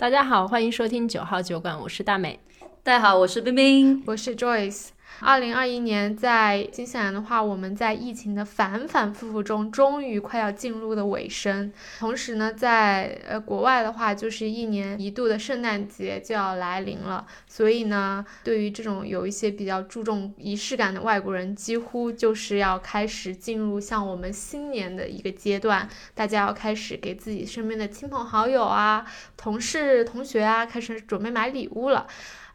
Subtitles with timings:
[0.00, 2.38] 大家好，欢迎收听九号酒馆，我是大美。
[2.84, 4.90] 大家好，我是冰冰，我是 Joyce。
[5.20, 11.72] 二零二一年在新西兰的话，我们在疫情的反反复复中，终于快要进入了尾声。
[11.98, 17.26] 同时呢，在呃国外的话，就是一年一度的圣诞节就要来临了。
[17.48, 29.04] 所以呢，对于这种有一些比较注重仪式感的外国人，几乎就是要开始进入像我们新年的一个阶段，大家要开始给自己身边的亲朋好友啊、
[29.36, 32.06] 同事、同学啊，开始准备买礼物了。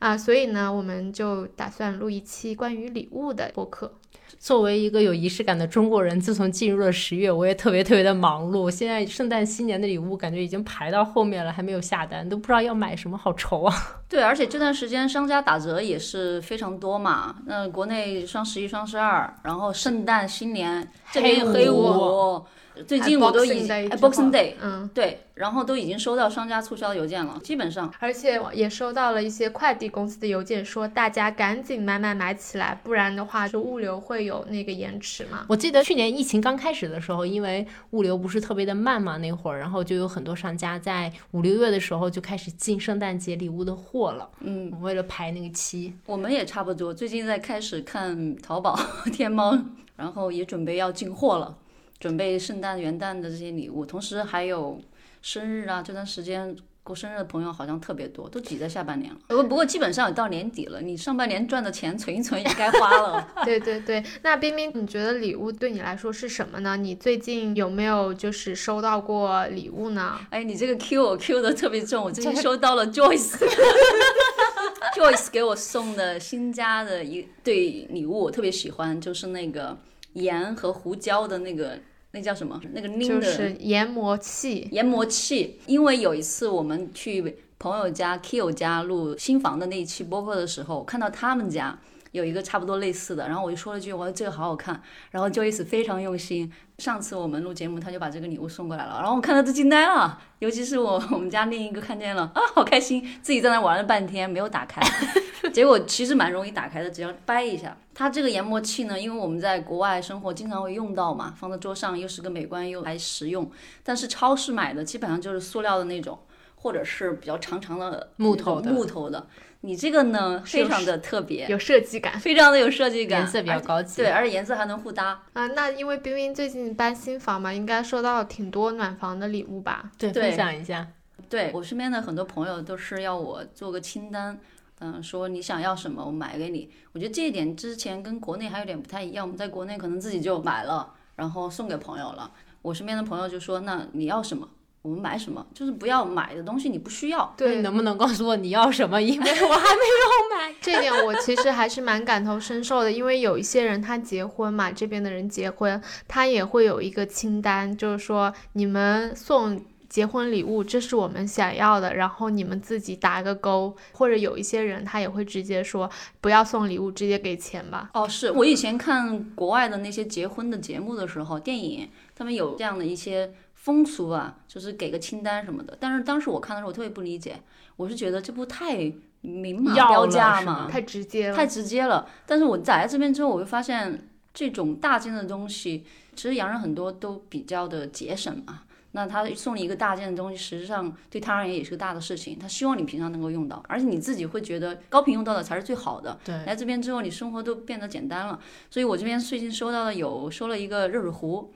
[0.04, 3.90] 啊，所以呢，我们就打算录一期关于礼物的播客。
[4.38, 8.70] 作为一个有仪式感的中国人，自从进入了十月，我也特别特别的忙碌。
[8.70, 13.74] 现在圣诞新年的礼物感觉已经排到后面了，还没有下单，都不知道要买什么，好愁啊！
[14.10, 17.38] 对，而且这段时间商家打折也是非常多嘛。
[17.46, 22.44] 那国内双十一、双十二，然后圣诞新年这边黑五。
[22.88, 35.46] 最近我都已经 Boxing Day，嗯，对，然后都已经收到商家促销邮件了，基本上，而且也收到了一些快递公司的邮件，说大家赶紧买买买起来，不然的话就物流会有那个延迟嘛。
[35.48, 45.94] 我记得去年疫情刚开始的时候，因为物流不是特别的慢嘛，那会儿，然后就有很多商家在五六月的时候就开始进圣诞节礼物的货了，嗯，为了排那个期。
[46.06, 48.78] 我们也差不多，最近在开始看淘宝、
[49.14, 49.58] 天猫，
[49.96, 51.58] 然后也准备要进货了。
[52.04, 54.78] 准备圣诞、元旦的这些礼物，同时还有
[55.22, 59.18] 生日啊，这段时间过生日的朋友好像特别多，都挤在下半年了。
[59.30, 63.26] 不过不过基本上也到年底了，你上半年赚的钱存一存也该花了。
[63.46, 66.76] 对对对，那冰冰，你觉得礼物对你来说是什么呢？
[66.76, 70.20] 你最近有没有就是收到过礼物呢？
[70.30, 79.78] 哎，你这个 Q 我 Q 的特别重，我最近收到了 Joyce，Joyce 给我送的新家的一对礼物，我特别喜欢，就是那个
[80.16, 81.80] 盐和胡椒的那个。
[82.16, 82.62] 那叫什么？
[82.74, 84.68] 那个拎的就是研磨器。
[84.72, 91.80] 研磨器，因为有一次我们去朋友家 Kio 家录新房的那一期播客的时候，看到他们家
[92.14, 94.80] 有一个差不多类似的，然后我就说了句：“我说这个好好看。”
[95.10, 96.52] 然后 Joyce 非常用心。
[96.78, 100.22] 上次我们录节目，他就把这个礼物送过来了，然后我看到都惊呆了。
[100.38, 104.80] 尤其是我我们家另一个看见了啊，好开心，自己在那玩了半天没有打开，
[105.52, 107.76] 结果其实蛮容易打开的，只要掰一下。
[107.96, 113.50] 它这个研磨器呢，因为我们在国外生活经常会用到嘛，放在桌上又是个美观又还实用。
[113.84, 116.20] 但是超市买的基本上就是塑料的那种，
[116.56, 119.26] 或者是比较长长的木头的木头的。
[119.66, 125.48] 你这个呢，非常的特别，有设计感，非常的有设计感，颜色比较高级，对，而且颜色还能互搭啊。
[125.48, 129.90] 那因为冰冰最近搬新房嘛，应该收到挺多暖房的礼物吧？
[129.98, 130.86] 对，分享一下。
[131.30, 134.38] 对我身边的很多朋友都是要我做个清单，
[134.80, 136.70] 嗯，说你想要什么，我买给你。
[136.92, 142.30] 我觉得这一点之前跟国内还有点不太一样，我们在国内可能自己就买了，然后送给朋友了。
[142.62, 144.50] 我身边的朋友就说，那你要什么？
[144.84, 147.34] 我们买什么，就是不要买的东西你不需要。
[147.38, 149.02] 对，能不能告诉我你要什么？
[149.02, 150.54] 因为我还没有买。
[150.62, 163.74] 这点我其实还是蛮感同身受的，因为有一些人他结婚嘛，这边的人结婚，他也会有一个清单，就是说你们送结婚礼物，这是我们想要的，然后你们自己打个勾。
[163.94, 165.90] 或者有一些人他也会直接说
[166.20, 167.90] 不要送礼物，直接给钱吧。
[167.94, 173.34] 哦，是我以前看国外的那些结婚的节目的时候，电影他们有这样的一些。
[173.64, 175.78] 风俗啊，就是给个清单什么的。
[175.80, 177.40] 但是当时我看的时候，我特别不理解。
[177.78, 178.92] 我是觉得这不太
[179.22, 180.68] 明码标价吗？
[180.70, 182.06] 太直接了，太直接了。
[182.26, 188.64] 但是我在来这边之后，我就发现这种大件的东西，其实洋人很多都比较的节省嘛。
[188.92, 192.38] 那他送你一个大件的东西，实际上对他而言也是个大的事情。
[192.38, 196.20] 他希望你平常能够用到，而且你自己会觉得高频用到的才是最好的。
[196.26, 198.38] 对，来这边之后，你生活都变得简单了。
[198.70, 201.50] 所以我这边最近收到的有收了一个热水壶。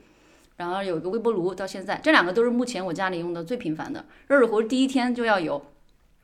[0.58, 4.04] 然后有一个微波炉，到现在这两个都是目前我家里用的最频繁的。
[4.26, 5.64] 热水壶第一天就要有，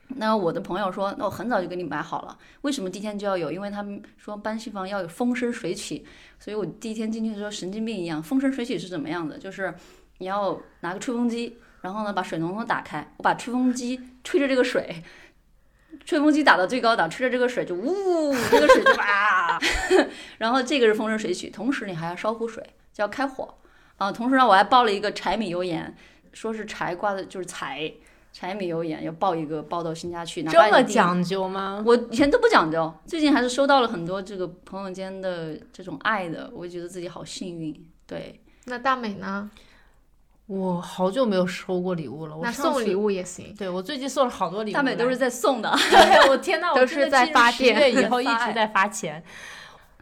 [0.08, 2.36] 那我的朋友说，那我很早就给你买好了。
[2.62, 3.52] 为什么第一天就要有？
[3.52, 6.04] 因为他们说搬新房要有风生水起，
[6.40, 8.20] 所以我第一天进去的时候神经病一样。
[8.20, 9.38] 风生水起是怎么样的？
[9.38, 9.72] 就是
[10.18, 15.00] 你要拿个吹风机，然后呢把水龙头打开，我把吹风机吹着这个水，
[16.04, 19.60] 吹风机打到最高档，吹着这个水就呜，这个水就哇，
[20.38, 22.60] 然后这个是风生水起，同时你还要烧壶水，
[22.92, 23.54] 就要开火。
[23.96, 25.94] 啊，同时呢，我还爆了一个柴米油盐，
[26.32, 27.92] 说是柴挂的，就是柴
[28.32, 30.42] 柴米油盐要爆一个，爆到新家去。
[30.42, 31.82] 这么讲究吗？
[31.86, 37.88] 我以前都不讲究，最近还是收到了很多这个朋友间的这种爱的，我觉得自己好幸运。
[38.06, 39.50] 对，那大美呢？
[40.46, 42.36] 我好久没有收过礼物了。
[42.42, 43.54] 那送礼物也行。
[43.56, 44.74] 对，我最近送了好多礼物。
[44.74, 45.74] 大美都是在送的。
[46.28, 49.24] 我天呐， 都是在发电，以后 一直在发钱。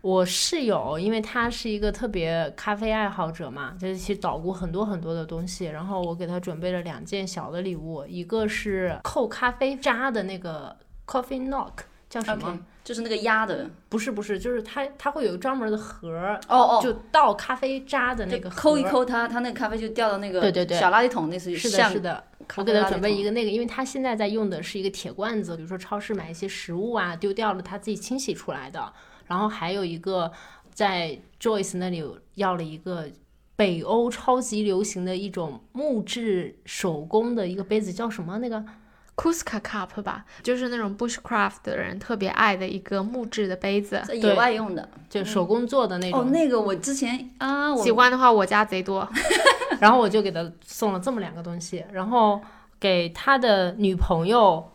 [0.02, 5.66] 我室友，因为他是一个特别咖啡爱好者嘛，就是去捣鼓很多很多的东西。
[5.66, 10.76] 然后我给他准备了两件小的礼物，一个是扣咖啡渣的那个
[11.06, 11.70] coffee knock，
[12.10, 22.24] 叫什么就是那个压的，不是不是，就是它它会有专门的盒儿，哦哦，就倒咖啡渣的那个盒抠一抠它，它那个咖啡就掉到那个对对对小垃圾桶，类似于是的，像是的。
[22.56, 28.92] 我给他准备一个那个，因为他现在在用的是一个铁罐子，比如说超市买一些食物啊，丢掉了他自己清洗出来的。
[29.32, 30.30] 然后还有一个
[30.74, 33.08] 在 Joyce 那里要了一个
[33.56, 38.36] 北欧超级流行的一种木质手工的一个杯子，叫什么？
[38.40, 38.62] 那个
[39.16, 44.02] Kuska Cup 吧，就是那种 bushcraft 的人特别爱的一个木质的杯子。
[44.06, 44.86] 在野对外用的。
[45.08, 46.20] 就手工做的那种。
[46.20, 49.08] 哦，那个我之前啊，我喜欢的话，我家贼多。
[49.80, 52.38] 然后我就给他送了这么两个东西，然后
[52.78, 54.71] 给他的女朋友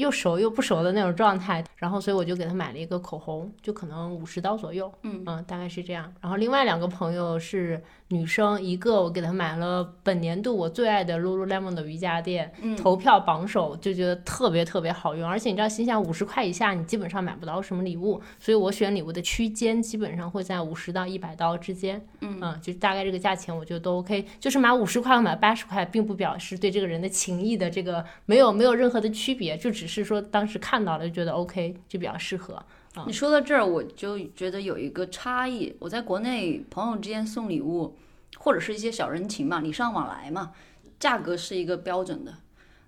[0.00, 6.12] 又熟又不熟的那种状态，然后所以我就给他买了一个口红，就可能五十刀左右，嗯大概是这样。
[6.20, 22.04] 然后另外两个朋友是女生，一个我给她买了本年度我最爱的 Lululemon 的瑜伽垫，嗯投票榜首，就觉得特别特别好用，而且你知道，心想五十块以下你基本上买不到什么礼物，所以我选礼物的区间基本上会在五十到一百刀之间。
[22.20, 24.26] 嗯就大概这个价钱，我觉得都 OK。
[24.38, 32.62] 就是买五十块和买八十块，并不表示对这个人的情谊的这个没有没有任何的区别，就只是说当时看到了就觉得 OK，就比较适合。
[33.06, 35.76] 你说到这儿，我就觉得有一个差异。
[35.78, 37.96] 我在国内朋友之间送礼物，
[38.38, 40.50] 或者是一些小人情嘛，礼尚往来嘛，
[40.98, 42.34] 价格是一个标准的。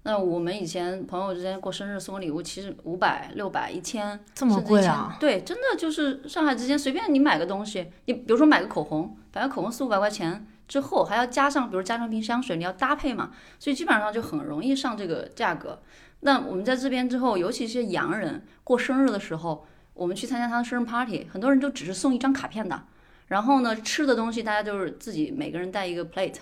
[0.03, 5.17] 那我们以前朋友之间过生日送礼物，其实五百、六百、一千，这么甚至1000贵啊？
[5.21, 15.81] 对，真的就是上海之间随便你买个东西，你比如说买个口红，反正口红四五百块钱之后，还要加上比如加上瓶香水，你要搭配嘛，所以基本上就很容易上这个价格。
[16.25, 22.85] 那我们在这边之后，尤其是洋人过生日的时候，我们去参加他的生日 party，很多人就只是送一张卡片的，
[23.27, 26.37] 然后呢，吃的东西大家就是自己每个人带一个 plate，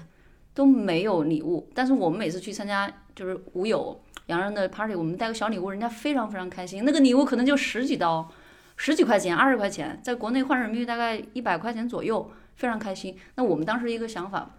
[0.52, 1.68] 都没有礼物。
[1.74, 6.84] 但是我们每次去参加就是无友洋人的 party，我们带个小礼物，人家非常非常开心。
[6.84, 8.30] 那个礼物可能就十几刀，
[8.76, 13.16] 十几块钱、二十块钱，在国内换人民币大概一百块钱左右，非常开心。
[13.36, 14.50] 那我们当时一个想法，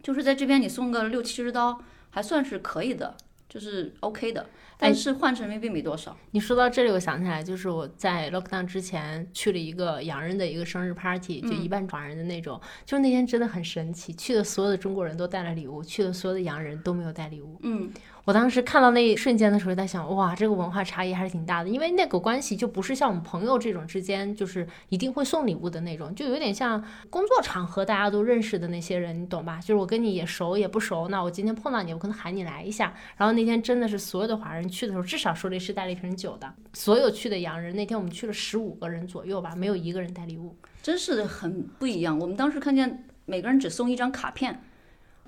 [0.00, 1.80] 就是在这边你送个六七十刀
[2.10, 3.16] 还算是可以的，
[3.48, 4.48] 就是 OK 的，
[4.78, 6.16] 但是换成人民币没多少。
[6.32, 12.60] 你说到这里，我想起来，就是我在 lockdown 之前去了一个洋人的一个生日 party，就一半华人的那种。
[12.84, 17.58] 就是那天真的很神奇，去的所有的中国人都带了礼物，去的所有的洋人都没有带礼物。
[17.62, 17.90] 嗯，
[18.24, 29.60] 我当时看到那一瞬间的时候，在想，哇，这个文化差异还是挺大的，因为那个关系就不是像我们朋友这种之间，就是一定会送礼物的那种，就有点像工作场合大家都认识的那些人，你懂吧？
[29.60, 32.94] 就是我跟你也熟也不熟，那我今天碰到你，我可能喊你来一下。
[33.16, 36.54] 然后那天真的是所有的华人去的时候，至少手里是带了一瓶酒的。
[36.72, 40.56] 所有去的洋人，那天我们去了十五个人左右吧，没有一个人带礼物。
[40.82, 42.18] 真是很不一样。
[42.18, 44.62] 我们当时看见每个人只送一张卡片，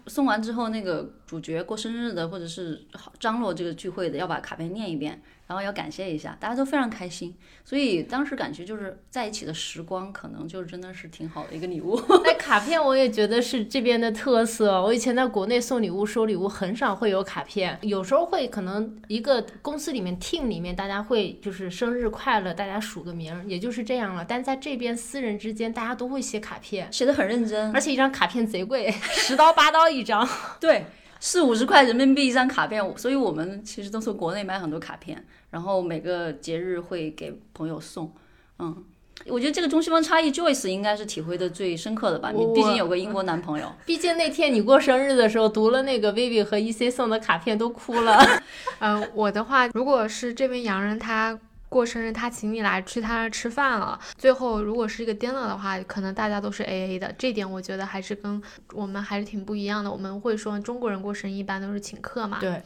[0.07, 2.87] 送完之后，那个主角过生日的或者是
[3.19, 7.35] 张罗这个聚会的，要把卡片念一遍，然后要感谢一下，大家都非常开心。
[7.65, 12.01] 所以当时感觉就是在一起的时光，可能就真的是挺好的一个礼物。
[12.25, 14.81] 那卡片我也觉得是这边的特色。
[14.81, 24.25] 我以前在国内送礼物、收礼物很少会有卡片，有时候会可能一个公司里面 team 里面大家会就是生日快乐，大家署个名儿，也就是这样了。
[24.25, 30.29] 但在这边私人之间，大家都会写卡片，写的很认真，而且一张卡片贼贵， 十刀八刀一张。
[30.61, 30.87] 对，
[31.21, 38.13] 四五十块人民币一张卡片，所以我们其实都从国内买很多卡片，然后每个节日会给朋友送。
[38.59, 38.85] 嗯，
[39.27, 42.31] 我觉得这个中西方差异，Joyce 应该是体会的最深刻的吧？
[42.31, 43.73] 你毕竟有个英国男朋友。
[43.85, 48.19] 毕竟那天你过生日的时候，读了那个 Vivi 和 EC 送的卡片都哭了。
[48.81, 51.39] 嗯，我的话，如果是这边洋人他
[51.77, 58.43] 过生日，他请你来去他那儿吃饭了，最后如果是一个 dinner 的话，可能大家都是 A A 的，这点我觉得还是跟
[58.73, 59.93] 我们还是挺不一样的。
[59.93, 62.63] 我们会说中国人过生日一般都是请客嘛，对，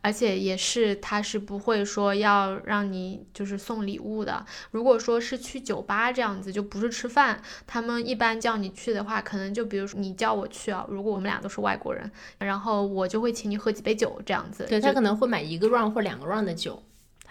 [0.00, 4.46] 而且也是他是不会说要让你就是送礼物的。
[4.70, 14.64] 如果说是去酒吧这样子，就不是吃饭，他们一般叫你去的话，可能就比如说你叫我去啊，如果我们俩都是外国人，然后我就会请你喝几杯酒这样子。
[14.68, 16.80] 对他可能会买一个 round 或两个 round 的酒。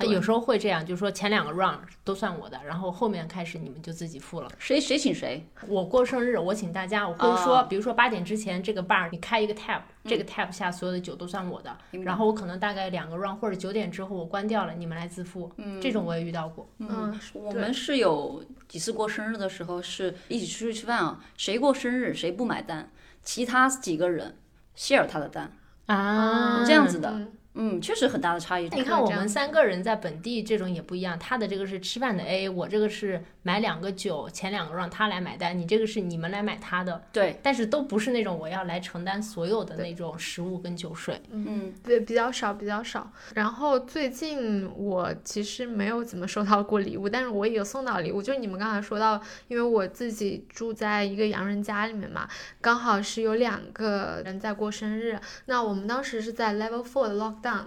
[0.02, 4.52] 他有时候会这样，就是说前两个 round 都算我的，然后后面开始你们就自己付了。
[4.58, 5.46] 谁谁请谁？
[5.68, 16.68] 我过生日，我请大家，我会说，哦比如说八点之前这个 bar 你开一个 tab，、这个 tab 下所有的酒都算我的，然后我可能大概两个 round 或者九点之后我关掉了，你们来自付，嗯这种我也遇到过。
[16.80, 22.90] 嗯，对我们是有几次过生日的时候是一起出去吃饭啊，谁过生日谁不买单，
[23.22, 24.36] 其他几个人
[24.76, 25.52] share 他的单，
[25.86, 28.70] 啊，这样子的嗯嗯，确实很大的差异。
[28.70, 41.22] 你看我们三个人在本地这种也不一样，他的这个是吃饭的 A，我这个是买两个酒，前两个让他来买单，你这个是你们来买他的，对，但是都不是那种我要来承担所有的那种食物跟酒水。
[41.30, 43.12] 嗯，对，比较少，比较少。
[43.36, 52.30] 然后最近我其实没有怎么收到过礼物，但是我也有送到礼物，就是你们刚才说到，因为我自己住在一个洋人家里面嘛，
[52.62, 57.66] 刚好是有两个人在过生日，那我们当时是在 Level Four 的 Lockdown。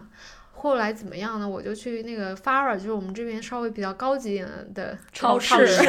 [0.56, 1.46] 后来怎么样呢？
[1.46, 5.82] 我就去那个 Fara，就是我们这边稍微比较高级一点的超市，市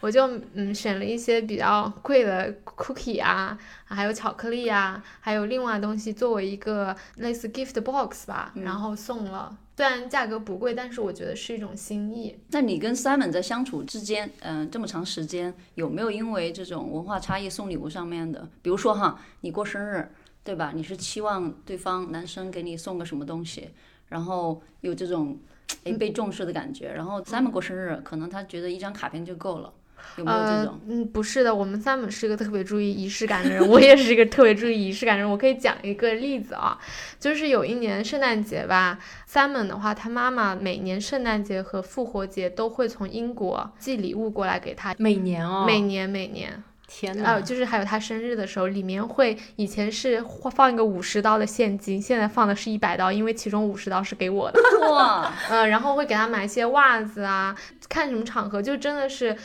[0.00, 9.58] 我就嗯选了一些比较贵的 cookie 啊，还有巧克力啊，还有另外东西作为一个类似 gift box 吧，嗯然后送了。
[9.76, 12.38] 虽然价格不贵，但是我觉得是一种心意。
[12.50, 20.08] 那你跟 Simon 在相处之间，嗯、这么长时间，有没有因为这种文化差异送礼物上面的，比如说哈，你过生日，
[20.44, 20.72] 对吧？
[20.74, 23.70] 你是期望对方男生给你送个什么东西，
[24.08, 25.38] 然后有这种
[25.84, 29.72] 哎被重视的感觉，然后 Simon 过生日，可能他觉得一张卡片就够了，
[30.18, 35.30] 有没有这呃种？，嗯，不是的，我们 Simon 是一个特别注意仪式感的人，我也是一个特别注意仪式感的人。
[35.30, 36.78] 我可以讲一个例子啊，
[37.18, 46.62] 就是有一年圣诞节吧，Simon 的话，他妈妈每年圣诞节和复活节都会从英国寄礼物过来给他，每年哦，每年每年。
[46.86, 50.22] 天哪，呃，就是还有他生日的时候，里面会以前是
[50.54, 54.60] 放一个五十刀的现金，现在放的是一百刀，因为其中五十刀是给我的。
[54.90, 57.56] 哇， 嗯，然后会给他买一些袜子啊，
[57.88, 59.36] 看什么场合，就真的是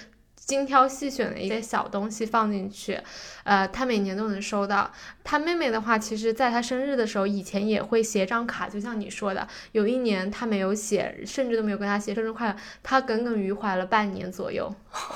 [0.50, 3.00] 精挑细选的一些小东西放进去，
[3.44, 4.92] 呃，他每年都能收到。
[5.24, 14.74] 他妹妹的话，其实在他生日的时候，以前也会写张卡，就像你说的，有一年他没有写，甚至都没有跟他写生日快乐，他耿耿于怀了半年左右。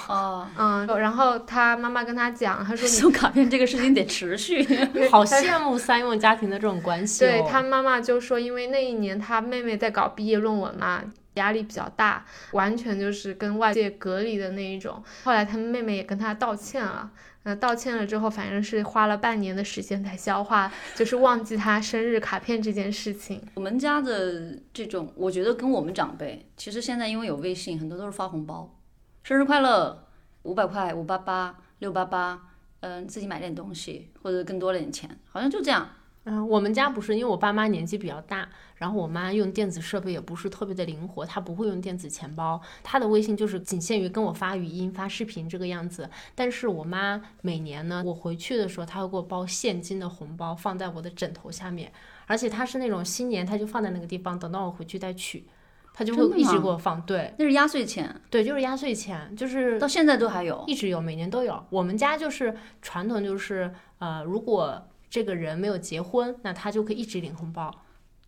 [0.08, 4.64] 哦，嗯，然后他妈妈跟他讲，他说你送卡片这个事情得持续。
[5.10, 7.28] 好羡慕三用家庭的这种关系、哦。
[7.28, 11.02] 对他妈妈就说，因为那一年他妹妹在搞毕业论文嘛，
[11.36, 15.04] 压力比较大，完全就是跟外界隔离的那一种。
[15.24, 17.12] 后来他们妹妹也跟他道歉了，
[17.44, 23.42] 那，道歉了之后，反正是花了半年的时间才消化，就是忘记他生日卡片这件事情。
[23.56, 28.80] 我们家的这种，我觉得跟我们长辈，其实现在因为有微信，很多都是发红包，
[29.24, 30.08] 生日快乐，
[30.44, 32.40] 五百块，五八八，六八八，
[32.82, 35.90] 嗯，自己买点东西或者更多了点钱，好像就这样。
[36.26, 46.10] 嗯，我们家不是，因为我爸妈年纪比较大，然后我妈用电子设备也不是特别的灵活，她不会用电子钱包，她的微信就是仅限于跟我发语音、发视频这个样子。
[46.34, 51.92] 但是我妈每年呢，我回去的时候，她会给我包现金的红包，放在我的枕头下面，
[52.26, 55.46] 而且她是那种新年她就放在那个地方，等到我回去再取，
[55.94, 57.02] 她就会一直给我放。
[57.02, 60.64] 对那是压岁钱，对，就是压岁钱，就是到现在都还有。
[60.68, 61.62] 一直有，每年都有。
[61.70, 67.72] 我们家就是传统，就是呃，如果这个人没有结婚，那他就可以一直领红包。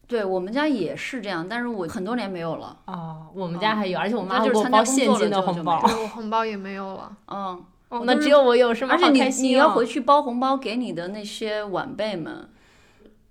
[0.06, 2.77] 对我们家也是这样，但是我很多年没有了。
[2.86, 5.82] 哦，我们家还有，而且我我妈给我家就是参加包现金的红包。
[5.82, 7.18] 我红包也没有了。
[7.27, 7.65] 嗯，
[8.04, 8.94] 那只有我有是吗？
[8.94, 12.48] 而且你你要回去包红包给你的那些晚辈们，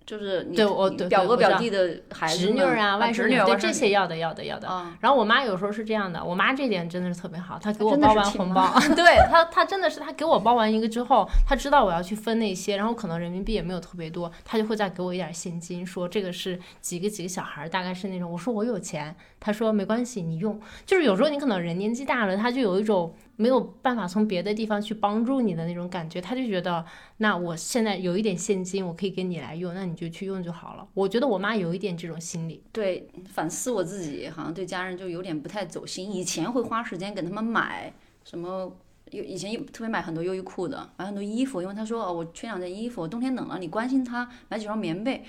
[0.06, 4.68] 就是你对我表哥表弟的孩子侄女儿啊、外侄女儿、甥女儿，对这些要的要的要的。
[4.68, 26.84] 啊，然后我妈有时候是这样的，我妈这点真的是特别好，她给我包完红包， 对她她真的是她给我包完一个之后，她知道我要去分那些，然后可能人民币也没有特别多，她就会再给我一点现金，说这个是几个几个小孩儿，大概是那种，我说我有钱，她说没关系，你用，就是有时候你可能人年纪大了，她就有一种没有办法从别的地方去帮助你的那种感觉，他就觉得
[27.18, 30.86] 那我现在有一点现金，我可以给你来用，那你就去用就好了。
[30.94, 32.62] 我觉得我妈有一点这种心理。
[32.72, 36.12] 对，反思我自己，好像对家人就有点不太走心。
[36.12, 37.92] 以前会花时间给他们买
[38.24, 38.76] 什么，
[39.10, 45.24] 有以前特别买很多优衣库的，买很多衣服，因为他说哦，我缺两件衣服，冬天冷了，你关心他，买几双棉被。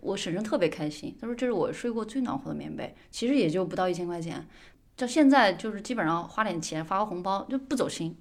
[0.00, 4.46] 我婶婶特别开心，她说这是我睡过最暖和的棉被，其实也就不到一千块钱。
[4.98, 8.16] 到现在就是基本上花点钱发个红包就不走心。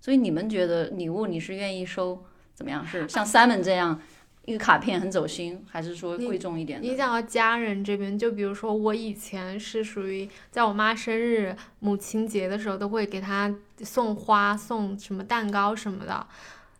[0.00, 2.86] 所以你们觉得礼物你是愿意收怎么样？
[2.86, 3.98] 是像 Simon 这样
[4.44, 6.86] 一个卡片很走心，还是说贵重一点的？
[6.86, 16.26] 你讲到家人这边，就比如说我以前是属于在我妈生日、母亲节的时候，都会给她送花、送什么蛋糕什么的。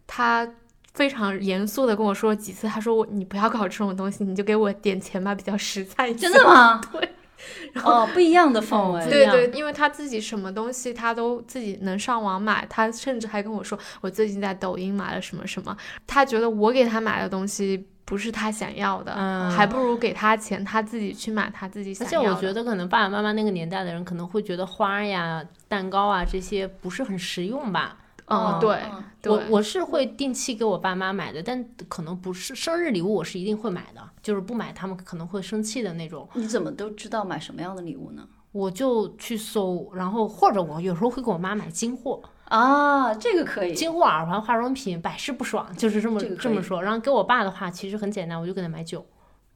[0.06, 0.46] 她
[0.92, 6.18] 非常严肃的跟我说几次，她说我你不要搞这种东西，你就给我点钱吧，比较实在一些。
[6.18, 6.78] 真的吗？
[6.92, 7.08] 对。
[7.84, 9.04] 哦，不一样的氛围。
[9.10, 22.40] 对对，因为他自己什么东西他都自己能上网买，他甚至还跟我说我最近在抖音买了什么什么，他觉得我给他买的东西不是他想要的，嗯还不如给他钱，他自己去买他自己而想要的。
[22.40, 27.96] 且我觉得可能爸爸妈妈那个年代的人可能会觉得花呀、蛋糕啊这些不是很实用吧。
[28.26, 36.28] 嗯对我我是会定期给我爸妈买的，但可能不是生日礼物，我是一定会买的，就是不买他们可能会生气的那种。
[36.34, 38.26] 你怎么都知道买什么样的礼物呢？
[38.52, 43.74] 我就去搜，然后或者我有时候会给我妈买金货，啊，这个可以。
[43.74, 46.82] 金货耳环、化妆品，百试不爽，就是这么这么说。
[46.82, 49.04] 然后给我爸的话，其实很简单，我就给他买酒。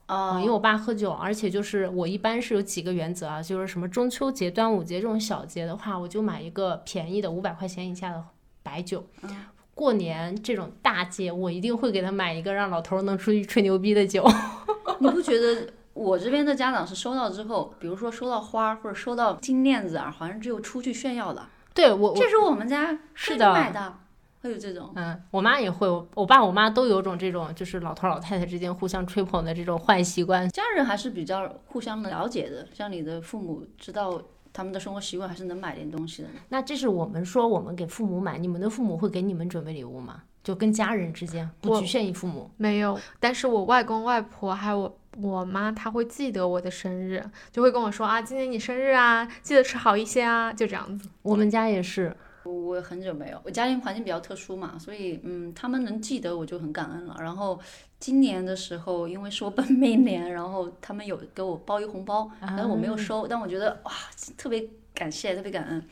[0.06, 8.24] 啊，嗯，因为我爸喝酒，而且就是我一般是有几个原则啊，就是什么中秋节、端午节这种小节的话，我就买一个便宜的五百块钱以下的
[8.68, 9.02] 白酒。
[9.22, 9.30] 嗯
[9.74, 14.28] 过年这种大节，我一定会给他买一个让老头儿能出去吹牛逼的酒。
[14.98, 23.94] 你不觉得我这边的家长是收到之后，比如说收到花或者收到金链子、啊，好像，只有出去炫耀的，对我，这是我们家是的买的，
[24.42, 24.90] 会有这种。
[24.96, 30.48] 嗯，我妈也会，我我爸我妈都有种这种，就是老头老太太之间互相吹捧的这种坏习惯。
[30.48, 34.20] 家人还是比较互相了解的，像你的父母知道
[34.58, 36.28] 他们的生活习惯，还是能买点东西的。
[36.48, 40.24] 那这是我们说我们给父母买，你们的父母会给你们准备礼物吗？
[40.42, 42.50] 就跟家人之间不局限于父母。
[42.56, 51.08] 没有，但是我外公外婆还有我我妈，她会记得我的生日，就会跟我说啊，今年你生日啊，记得吃好一些啊，就这样子。
[51.22, 57.16] 我们家也是，我很久没有，我家庭环境比较特殊嘛，所以嗯，他们能记得我就很感恩了。
[57.20, 57.60] 然后
[58.00, 63.92] 今年的时候，因为是我 本命年，然后他们有给我包一红包，但是我没有收，但我觉得哇，
[64.36, 65.84] 特别感谢，特别感恩。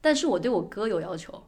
[0.00, 1.44] 但是我对我哥有要求，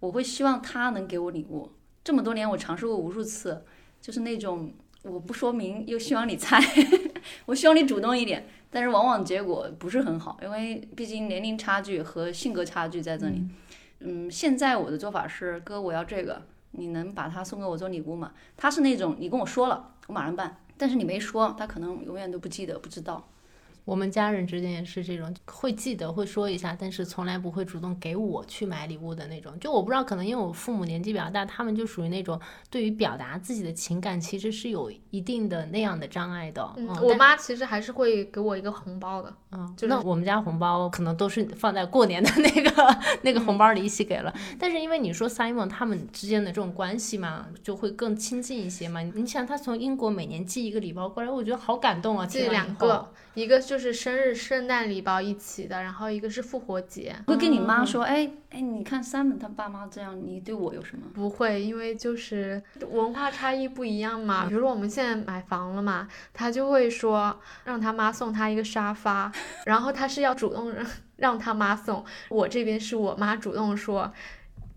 [0.00, 1.70] 我会希望他能给我礼物。
[2.02, 3.64] 这么多年我尝试过无数次，
[4.00, 6.58] 就是那种我不说明又希望你猜，
[7.46, 13.44] 我希望你主动一点，但是往往结果不是很好，因为毕竟年龄差距和性格差距在这里。
[14.00, 16.42] 嗯，现在我的做法是，哥，我要这个，
[16.72, 18.32] 你能把它送给我做礼物吗？
[18.56, 23.26] 他是那种你跟我说了，我马上办，但是你没说，他可能永远都不记得，不知道。
[23.84, 29.52] 我们家人之间也是这种，会记得会说一下，但是从来不会主动给我去买礼物的那种。
[29.58, 36.62] 就我不知道，可能因为我父母年纪比较大，他们就属于那种对于表达自己的情感其实是有一定的那样的障碍的。
[36.76, 39.34] 嗯，嗯，我妈其实还是会给我一个红包的。
[39.50, 44.32] 嗯，就是那我们家红包可能都是放在过年的那个 那个红包里一起给了。
[44.58, 49.02] 但是因为你说 Simon 他们之间的这种关系嘛，就会更亲近一些嘛。
[49.02, 52.24] 你想他从英国每年寄一个礼包过来，我觉得好感动啊！
[52.24, 57.14] 寄听完以后两个，一个就是生日圣诞礼包一起的，然后一个是复活节。
[57.26, 61.04] 会跟你妈说，哎哎，你看 Simon 他爸妈这样，你对我有什么？
[61.14, 64.46] 不会，因为就是文化差异不一样嘛。
[64.46, 69.32] 比如说我们现在买房了嘛，他就会说让他妈送他一个沙发，
[69.64, 74.12] 然后他是要主动让让他妈送，我这边是我妈主动说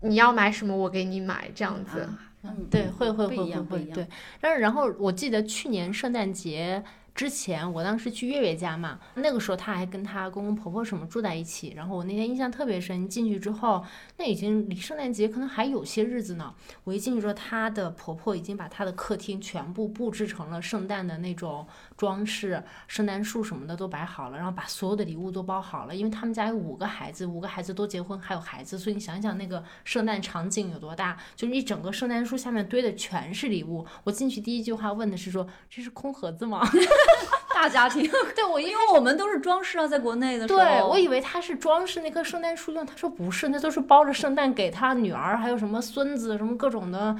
[0.00, 2.00] 你要买什么我给你买这样子。
[2.00, 3.94] 啊嗯，对，嗯会会不一会会会，样不一样。
[3.94, 4.06] 对。
[4.40, 6.82] 但是然后我记得去年圣诞节
[7.16, 11.72] 之前，我当时去月月家嘛，那个时候她还跟她公公婆婆什么住在一起。
[11.74, 13.82] 然后我那天印象特别深，进去之后，
[14.18, 16.54] 那已经离圣诞节可能还有些日子呢。
[16.84, 25.96] 我一进去之后，她的婆婆已经把她的客厅全部布置成了圣诞的那种装饰，圣诞树什么的都摆好了，然后把所有的礼物都包好了。
[25.96, 33.86] 因为他们家有五个孩子，五个孩子都结婚还有孩子，所以你想想那个圣诞场景有多大，就是一整个圣诞树下面堆的全是礼物。
[34.04, 36.60] 我进去第一句话问的是说这是空盒子吗？
[37.54, 47.16] 大家庭， 对我因为我们都是装饰啊，在国内的时候，对我以为他是装饰那棵圣诞树用，他说不是，那都是包着圣诞给他女儿，还有什么孙子，什么各种的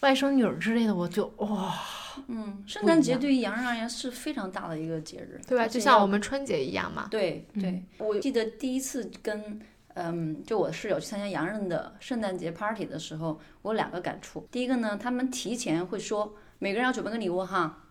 [0.00, 1.74] 外甥女儿之类的，我就哇，
[2.28, 5.66] 嗯，圣诞节对于洋人而言是非常大的一个节日，对吧？
[5.66, 7.08] 就像我们春节一样嘛。
[7.10, 9.60] 对对嗯，我记得第一次跟
[9.94, 14.46] 嗯，就我的室友去参加洋人的圣诞节 party 的时候，我有两个感触。
[14.50, 17.81] 第一个呢，他们提前会说每个人要准备个礼物哈，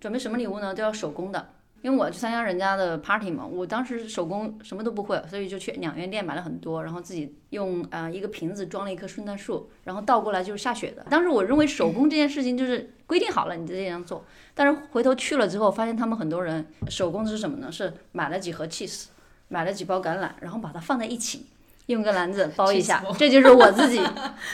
[0.00, 0.74] 准备什么礼物呢？
[0.74, 1.50] 都要手工的。
[1.82, 11.06] 因为我去参加人家的 party 嘛，我当时手工什么都不会，所以就去两元店买了很多，然后自己用呃一个瓶子装了一棵圣诞树，然后倒过来就是下雪的。
[11.08, 14.22] 当时我认为手工这件事情就是规定好了，你就这样做。
[14.52, 17.72] 但是回头去了之后，发现他们很多人手工是什么呢？
[17.72, 19.06] 是买了几盒 cheese，
[19.48, 21.46] 买了几包橄榄，然后把它放在一起，
[21.86, 23.98] 用个篮子包一下 这就是我自己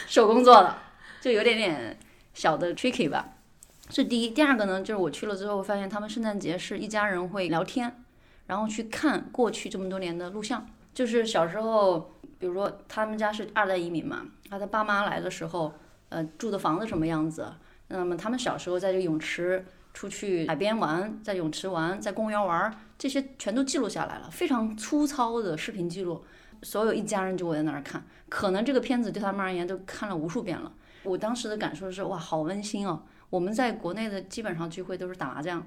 [0.07, 0.77] 手工做的，
[1.21, 1.99] 就有点点
[2.35, 3.31] 小的 tricky 吧。
[3.89, 8.03] 是第一，第二个呢，就是我去了之后发现他们圣诞节是一家人会聊天，
[8.47, 15.73] 然后去看过去这么多年的录像，就是小时候，比如说他们家是二代移民嘛，他的爸妈来的时候，
[16.09, 17.47] 呃，住的房子什么样子，
[17.89, 26.25] 那么他们小时候在这个泳池出去海边玩，在泳池玩，在公园玩，这些全都记录下来了，非常粗糙的视频记录，
[26.63, 30.73] 所有一家人就围在那儿看，可能这个片子对他们而言都看了无数遍了。
[31.05, 33.01] 我当时的感受是，哇，好温馨哦！
[33.31, 35.67] 我们在国内的基本上聚会都是打麻将，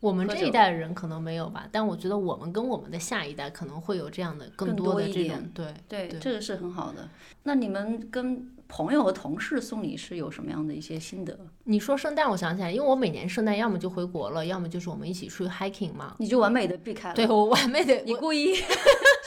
[0.00, 5.74] 我们这一代人可能没有吧，但我觉得我们跟我们的下一代可能会有这样的更多的这种对。
[5.88, 7.08] 对，这个是很好的。
[7.42, 11.38] 那你们跟朋友和同事送礼是有什么样的一些心得？
[11.64, 16.14] 你说圣诞，我想起来，因为我每年圣诞要么就回国了，要么就是我们一起出去 hiking 嘛。
[16.18, 17.14] 你就完美的避开了。
[17.14, 18.54] 对，我完美的，你故意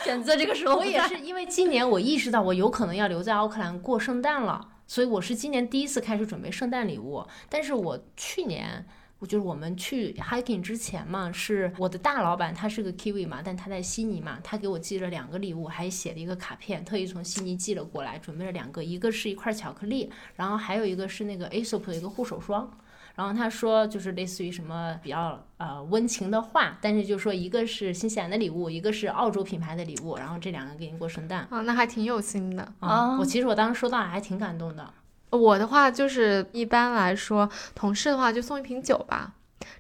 [0.04, 7.28] 选择这个时候，我也是因为今年我意识到我有可能要留在奥克兰过圣诞了，所以我是今年第一次开始准备圣诞礼物。
[7.50, 8.86] 但是我去年。
[9.20, 22.78] 我就是我们去 hiking 之前嘛，是我的大老板，他是个 Kiwi 嘛，但他在悉尼嘛，他给我寄了两个礼物，还写了一个卡片，特意从悉尼寄了过来，准备了两个，一个是一块巧克力，然后还有一个是那个 Aesop 的一个护手霜。
[23.18, 31.40] 然后他说，就是类似于什么比较呃温情的话，但是就说一个是新西兰的礼物，一个是澳洲品牌的礼物，然后这两个给你过圣诞。
[31.50, 32.72] 啊，那还挺有心的。
[32.80, 34.94] 啊、我其实我当时收到还挺感动的。
[35.32, 39.34] 我的话就是一般来说，同事的话就送一瓶酒吧。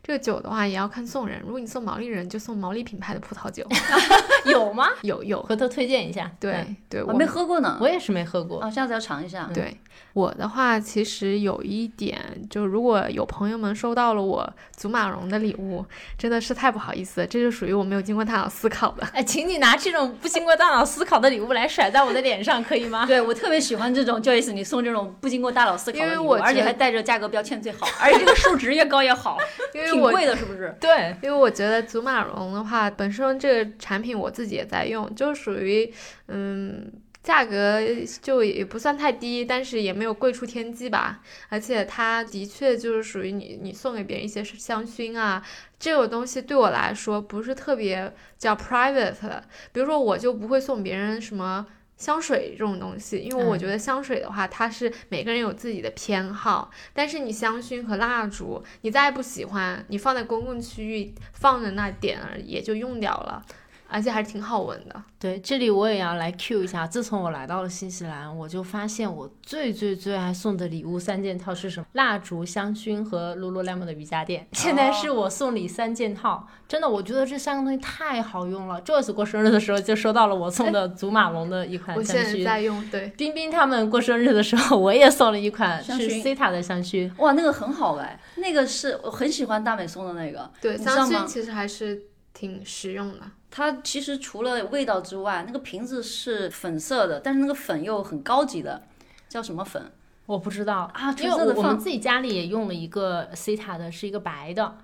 [0.03, 3.65] 这个酒的话也要看送人，如果你送毛利人，就送毛利品牌的葡萄酒。
[4.45, 4.87] 有吗？
[5.01, 6.31] 有有，回头推荐一下。
[6.39, 7.77] 对嗯对，我没喝过呢。
[7.81, 8.63] 我也是没喝过。
[8.63, 9.49] 哦，下次要尝一下。
[9.53, 9.77] 对
[10.13, 15.85] 我的话，其实有一点，就如果有朋友们收到了我祖马龙的礼物，
[16.17, 19.05] 真的是太不好意思，这就属于我没有经过大脑思考的。
[19.07, 23.05] 哎，请你拿这种不经过大脑思考的礼物来甩在我的脸上，可以吗？
[23.07, 29.37] 对我特别喜欢这种 Joyce，你送这种不经过大脑思考的礼物，因为我而且还带着价格标签最好，而且这个数值越高越好，
[29.75, 30.75] 因为我挺贵的，是不是？
[30.79, 35.91] 对，因为我觉得祖马龙的话，本身这个产品我自己也在用，就属于
[36.27, 36.91] 嗯。
[37.23, 37.81] 价格
[38.21, 41.19] 就也不算太低，但是也没有贵出天际吧。
[41.49, 45.43] 而且它的确就是属于你，你送给别人一些香薰啊，
[45.77, 49.43] 这种东西对我来说不是特别叫 private 的。
[49.73, 51.65] 比如说，我就不会送别人什么
[51.97, 56.69] 香水这种东西，因为我嗯觉得香水的话，它是每个人有自己的偏好。
[56.93, 63.43] 但是你香薰和蜡烛，你再不喜欢，你放在公共区域放着那点儿也就用掉了，
[63.89, 65.03] 而且还是挺好闻的。
[65.19, 66.85] 对，这里我也要来 Q 一下。
[66.85, 71.85] 自从我来到了新西兰，我就发现我最最最爱送的礼物三件套是什么？
[71.93, 74.47] 蜡烛、香薰和 Lululemon 的瑜伽垫。
[74.51, 78.81] 现在是我送礼三件套，真的，我觉得这三个东西太好用了。
[78.83, 82.23] Joyce 过生日的时候就收到了我送的祖马龙的一款香薰。
[82.23, 87.11] 现在在用，对，冰冰他们过生日的时候，我也送了一款是 Cita 的香薰。
[87.17, 93.19] 哇，那个很好哎，那个是我很喜欢大美送的那个，对，香薰其实还是挺实用的。
[93.57, 98.83] 它其实除了味道之外，那个瓶子是粉色的，但是那个粉又很高级的，
[99.27, 99.91] 叫什么粉？
[100.27, 104.77] 我不知道啊因为我我们自己家里也用了一个 Cita 的，是一个白的，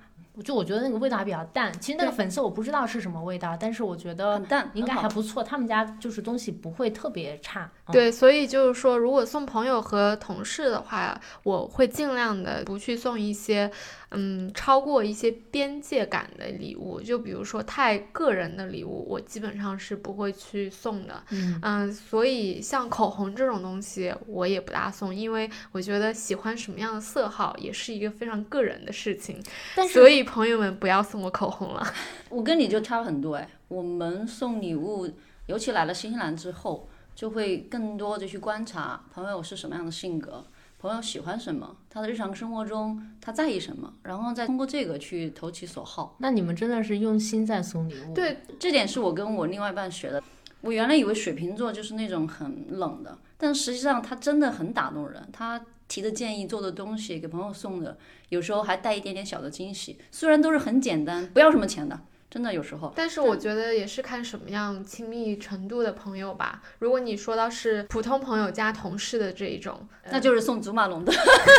[0.43, 1.71] 就我觉得那个味道还比较淡。
[1.79, 5.43] 其实那个粉色我不知道是什么味道，但是我觉得很淡，应该还不错。
[5.43, 7.69] 他们家就是东西不会特别差。
[7.85, 13.69] 嗯、对，所以就是说，如果送朋友和同事的话，我会尽量的不去送一些，
[14.13, 17.01] 嗯，超过一些边界感的礼物。
[17.01, 21.23] 就比如说太个人的礼物，我基本上是不会去送的。
[21.31, 29.43] 嗯嗯，所以像口红这种东西，我也不大送，因为我觉得喜欢什么样的色号也是一个非常个人的事情。
[29.75, 31.85] 但所以朋友们不要送我口红了。
[32.29, 35.09] 我跟你就差很多哎，我们送礼物，
[35.47, 40.45] 尤其来了新西兰之后，就会更多的去观察朋友是什么样的性格，
[40.83, 46.17] 朋友喜欢什么，他的日常生活中他在意什么，然后再通过这个去投其所好。
[46.17, 48.13] 那你们真的是用心在送礼物。
[48.13, 50.21] 对，这点是我跟我另外一半学的。
[50.59, 55.25] 我原来以为水瓶座就是那种很冷的，但实际上他真的很打动人。
[55.31, 59.97] 他提的建议、做的东西、给朋友送的，有时候还带一点点小的惊喜。
[60.11, 61.97] 虽然都是很简单，不要什么钱的，
[62.33, 62.91] 真的有时候。
[62.95, 66.63] 但是我觉得也是看什么样亲密程度的朋友吧。
[66.79, 71.13] 如果你说到是普通朋友加同事的这一种，那就是送祖马龙的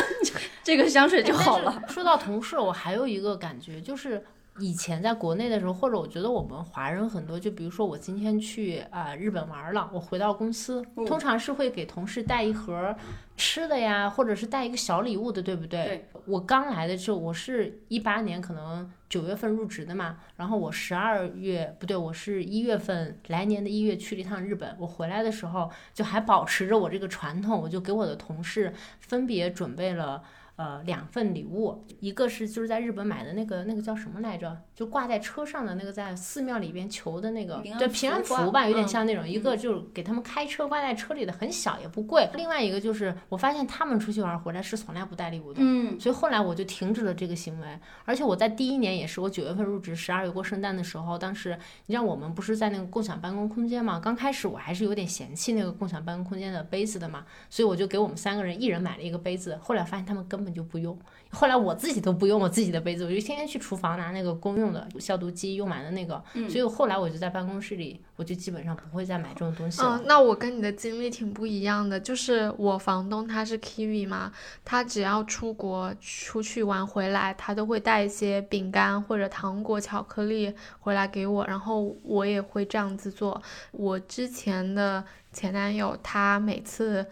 [0.65, 1.81] 这个香水就好了。
[1.87, 4.25] 说到同事，我还有一个感觉就是。
[4.61, 12.95] 以前在国内的时候，或者我觉得我们华人很多，就比如说我今天去啊、呃、日本玩了，我回到公司，嗯通常是会给同事带一盒
[13.37, 15.85] 吃的呀，或者是带一个小礼物的，对不对？
[15.85, 30.23] 对我刚来的时候，我是一八年可能九月份入职的嘛，然后我十二月不对，我是一月份来年的一月去了一趟日本，我回来的时候就还保持着我这个传统，我就给我的同事分别准备了。
[30.57, 34.57] 呃，两份礼物，一个是就是在日本买的那个那个叫什么来着？
[34.73, 39.29] 就挂在车上的那个，在寺庙里边求的那个，对平安符吧，有点嗯像那种。
[39.29, 42.29] 一个就是给他们开车挂在车里的，很小也不贵。
[42.35, 47.67] 另外一个就是我发现他们出去玩回来是从来不带礼物的，嗯，所以后来我就停止了这个行为。
[48.05, 53.99] 而且我在第一年也是我九月份入职，十二月过圣诞的时候，当时你知道我们不是在那个共享办公空间嘛？
[53.99, 59.59] 刚开始我还是有点嫌弃那个共享办公空间的杯子的嘛，所以我就给我们三个人一人买了一个杯子。
[59.61, 60.97] 后来发现他们根根本就不用。
[61.31, 66.23] 后来我自己都不用我自己的杯子，我就天天去厨房拿那个公用的消毒机用完的那个。
[66.35, 69.99] 嗯所以后来我就在办公室里，我就基本上不会再买这种东西了。
[69.99, 74.31] 嗯，那我跟你的经历挺不一样的，就是我房东他是 Kiwi 嘛，
[74.65, 83.41] 他只要出国出去玩回来，他都会带一些饼干或者糖果、巧克力回来给我，然后我也会这样子做。
[83.73, 85.03] 我之前的
[85.33, 87.07] 前男友，他每次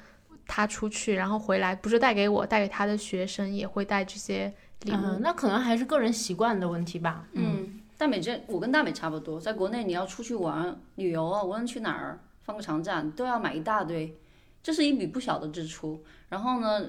[0.54, 4.96] 他出去，然后回来不是带给我，带给他的学生也会带这些礼物。
[5.02, 7.24] 嗯，那可能还是个人习惯的问题吧。
[7.32, 14.14] 嗯，大美这我跟大美差不多，在国内你要出去玩旅游啊，无论去哪儿放个长假，你都要买一大堆，
[14.62, 16.04] 这是一笔不小的支出。
[16.28, 16.84] 然后呢，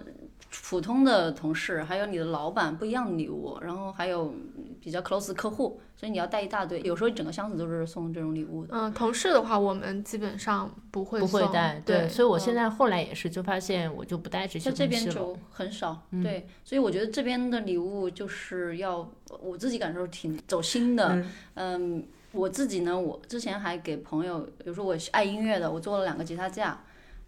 [0.61, 4.33] 普通的同事还有你的老板不一样的礼物，然后还有
[4.79, 8.69] 比较 close 的客户，所以你要带一大堆，有时候整个箱子都是送这种礼物的。
[8.71, 15.13] 嗯，同事的话，我们基本上不会不会带，对，所以我现嗯在后来也是，就发现我就不带这些在这东西了。
[15.13, 19.09] 边就很少，对，所以我觉得这边的礼物就是要
[19.41, 26.79] 我自己感受挺走心的，嗯嗯，我自己呢，我之前还给朋友，比如说我是爱音乐的，我做了两个吉他架，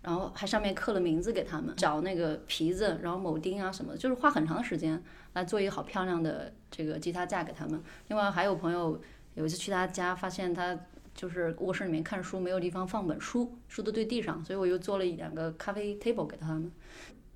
[0.06, 7.82] 然后还上面刻了名字给他们，找那个皮子，然后铆钉啊什么的，就是花很长时间来做一个好漂亮的这个吉他架给他们。
[8.10, 9.02] 另外还有朋友
[9.34, 10.78] 有一次去他家，发现他
[11.16, 16.72] 就是卧室里面看书没有地方放本书，书都堆地上，所以我又做了一两个咖啡 table 给他们，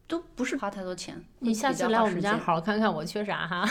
[0.06, 1.20] 都不是花太多钱。
[1.40, 3.68] 你下次来我们家好好看看我缺啥哈。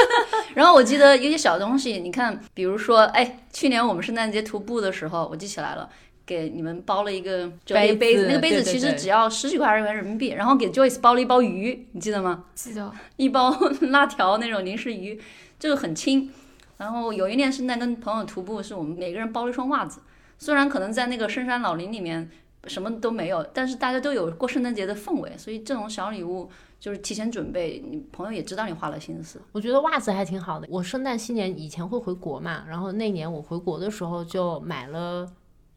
[0.54, 5.88] 然后我记得有些小东西，你看，比如说，哎，去年我们圣诞节徒步的时候，我记起来了，
[6.24, 12.44] 给你们包了一个折叠杯杯子那个杯子其实只要十几块元人民币，然后给 Joyce 包了一包鱼，你记得吗？
[12.54, 13.50] 记得一包
[13.90, 15.20] 辣条那种零食鱼，
[15.58, 16.30] 这个很轻。
[16.78, 20.00] 然后有一年圣诞跟朋友徒步，是我们每个人包了一双袜子，
[20.38, 22.28] 虽然可能在那个深山老林里面
[22.66, 29.40] 什么都没有，但是大家都有过圣诞节的氛围，所以这种小礼物就是提前准备，你朋友也知道你花了心思。
[29.52, 30.66] 我觉得袜子还挺好的。
[30.70, 35.30] 我圣诞新年以前会回国嘛，然后那年我回国的时候就买了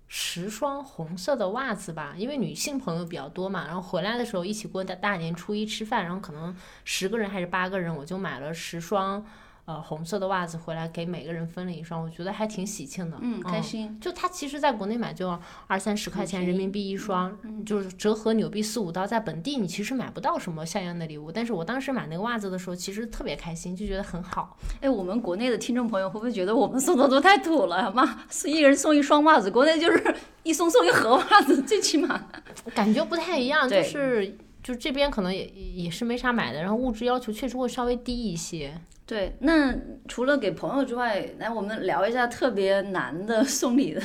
[0.08, 9.26] 十双红色的袜子吧，因为女性朋友比较多嘛，然后回来的时候一起过大大年初一吃饭，然后可能十个人还是八个人，我就买了十双。
[9.65, 13.17] 呃，红色的袜子回来给每个人分了一双，我觉得还挺喜庆的。
[13.19, 13.99] 嗯，开心。
[13.99, 21.32] 就它其实在国内买就二三十块钱人民币一双，就是折合纽币四五刀，在本地你其实买不到什么像样的礼物。
[21.32, 24.56] 但是我当时买那个袜子的时候，其实特别开心，就觉得很好。
[24.82, 27.91] 哎，我们国内的听众朋友会不会觉得我们送的都太土了？
[27.91, 32.23] 妈，是一人送一双袜子，国内就是一送送一盒袜子，最起码。
[32.75, 38.80] 感觉不太一样，就是就这边可能也也是没啥买的，然后物质要求确实会稍微低一些。
[39.08, 39.72] 对，那
[40.08, 44.02] 除了给朋友之外，来我们聊一下特别难的 送礼的，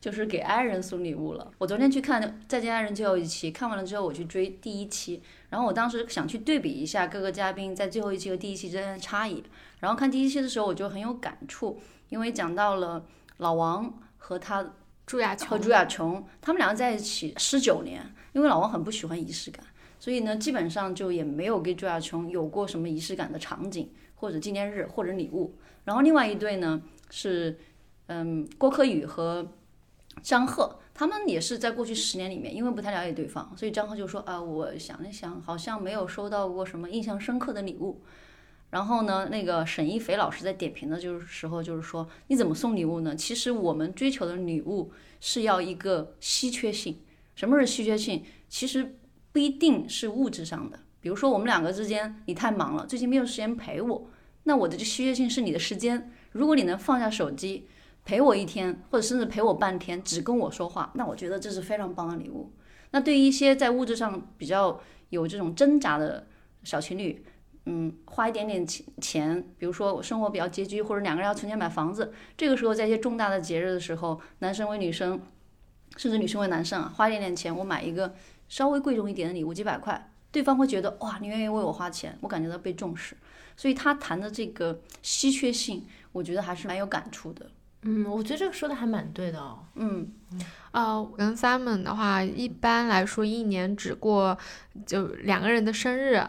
[0.00, 1.50] 就是给爱人送礼物了。
[1.58, 5.20] 我昨天去看《再见爱人》最后一期，看完了之后我去追第一期，
[5.50, 9.42] 然后我当时想去对比一下各个嘉宾在最后一期和第一期之间的差异。
[9.80, 13.04] 然后看第一期的时候，我就很有感触，因为讲到了
[13.38, 14.64] 老王和他
[15.04, 18.00] 朱亚琼和朱亚琼，他们两个在一起十九年，
[18.32, 19.64] 因为老王很不喜欢仪式感，
[19.98, 25.56] 所以呢，基本上就也没有给朱亚琼有过什么仪式感的场景，或者纪念日，或者礼物。
[25.84, 27.58] 然后另外一对呢是，
[28.06, 29.46] 嗯，郭柯宇和
[30.22, 38.02] 张赫，他们也是在过去十年里面，因为不太了解对方，所以张赫就说啊，我想了想，好像没有收到过什么印象深刻的礼物。
[38.70, 43.16] 然后呢，那个沈一菲老师在点评的就是时候，就是说你怎么送礼物呢？
[43.16, 46.98] 其实我们追求的礼物是要一个稀缺性。
[47.34, 48.24] 什么是稀缺性？
[48.48, 48.98] 其实
[49.32, 50.80] 不一定是物质上的。
[51.08, 54.10] 比如说我们两个之间，你太忙了，最近没有时间陪我，
[54.42, 56.12] 那我的这稀缺性是你的时间。
[56.32, 57.66] 如果你能放下手机，
[58.04, 62.52] 陪我一天，或者甚至陪我半天，只跟我说话，那我觉得这是非常棒的礼物。
[62.90, 66.26] 那对于一些在物质上比较有这种挣扎的
[66.62, 67.24] 小情侣，
[67.64, 75.18] 嗯，花一点点钱钱，比如说我生活比较拮据，或者两个人要存钱买房子，这个时候在一些重大的节日的时候，男生为女生，
[75.96, 78.14] 甚至女生为男生啊，花一点点钱，我买一个
[78.50, 83.16] 稍微贵重一点的礼物，几百块，对方会觉得哇，你愿意为我花钱，我感觉到被重视。
[83.56, 87.50] 所以他谈的这个稀缺性，我觉得还是蛮有感触的。
[87.82, 89.58] 嗯，我觉得这个说的还蛮对的哦。
[89.74, 90.12] 嗯，
[90.72, 94.36] 呃，我跟 Simon 的话，一般来说一年只过
[94.86, 96.20] 就两个人的生日，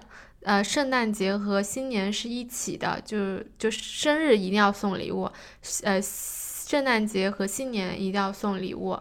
[0.43, 5.29] 呃，圣诞节和新年是一起的，就就生日一定要送礼物，
[5.83, 8.97] 呃，圣诞节和新年一定要送礼物。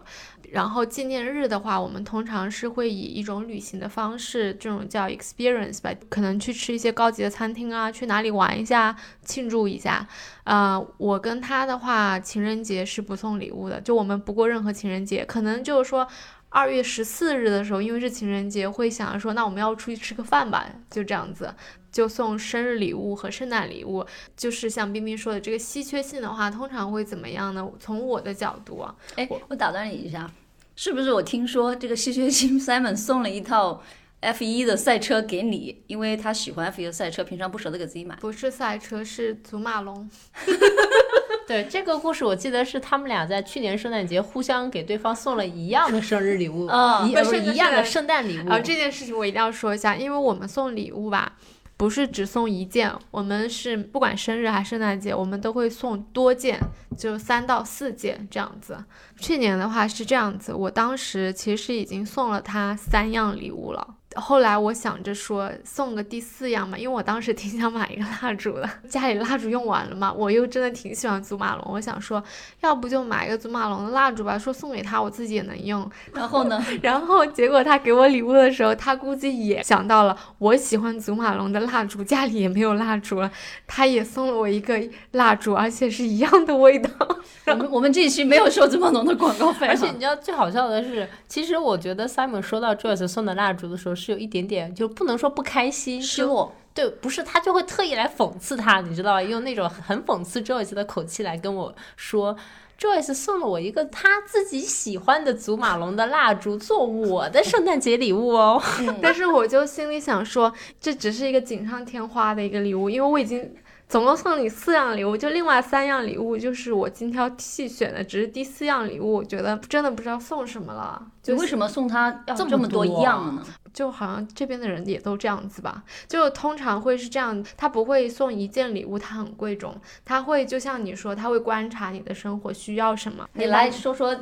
[0.51, 10.07] 然后纪念日的话，我们通常是会以一种旅行的方式，这种叫 experience 吧，可能去吃一些高级的餐厅啊，去哪里玩一下，庆祝一下。
[10.43, 16.07] 呃，我跟他的话，情人节是不送礼物的，就我们不过任何情人节，可能就是说
[16.49, 21.53] 二月十四日的时候，因为是情人节，会想着说，那我们要出去吃个饭吧，就这样子。
[21.91, 24.05] 就送生日礼物和圣诞礼物。
[24.35, 27.69] 就是像冰冰说的，这个稀缺性的话，通常会怎么样呢？
[27.79, 30.29] 从我的角度啊，哎，我打断你一下，
[30.75, 33.81] 是不是我听说这个稀缺性 Simon 送了一套
[34.21, 38.15] F 一的赛车给你，因为他喜欢 F 一的赛车，平常不舍得给自己买。
[38.17, 40.09] 不是赛车，是祖马龙。
[41.47, 48.49] 对这个故事，我记得是他们俩在去年圣诞节互相给对方送了一样的生日礼物，啊一不是一样的圣诞礼物。
[48.49, 51.37] 啊，这件事情我一定要说一下，因为我们送礼物吧，
[51.79, 56.59] 不是只送一件，我们是不管生日还是圣诞节，我们都会送多件，
[56.97, 58.83] 就三到四件这样子。
[59.17, 63.95] 去年的话是这样子，我当时其实已经送了他三样礼物了。
[64.15, 72.21] 后来我想着说送个第四样嘛，因为我当时挺想买一个蜡烛的，家里蜡烛用完了嘛，我又真的挺喜欢祖马龙，我想说
[72.61, 83.31] 要不就买一个祖马龙的蜡烛吧，说送给他我自己也能用，然后呢， 然后结果他给我礼物的时候，他估计也想到了我喜欢祖马龙的蜡烛，家里也没有蜡烛了，
[83.67, 86.89] 他也送了我一个蜡烛，而且是一样的味道。
[87.45, 96.55] 我们我们这一期没有收祖马龙的广告费，而且你知道最好笑的是，其实我觉得 Simon 收到 Joyce 送的蜡烛的时候，是有一点点，就不能说不开心，就失落。
[96.73, 99.21] 对，不是他就会特意来讽刺他，你知道吧？
[99.21, 102.35] 用那种很讽刺 Joyce 的口气来跟我说。
[102.79, 108.63] Joyce 送了我一个他自己喜欢的祖马龙的蜡烛，做我的圣诞节礼物哦。
[109.03, 113.53] 但是我就心里想说，这只是一个锦上添花的一个礼物，因为我已经
[113.89, 121.07] 总共送你四样礼物，就另外三样礼物就是我精挑细选的，只是第四样礼物，我觉得真的不知道送什么了。
[121.23, 123.43] 就为什么送他要这么多一样呢？
[123.73, 129.75] 就好像这边的人也都这样子吧，就通常会是这样，他不会送一件礼物，他很贵重，
[130.05, 133.27] 他会就像你说，他会观察你的生活需要什么。
[133.33, 134.15] 你来说说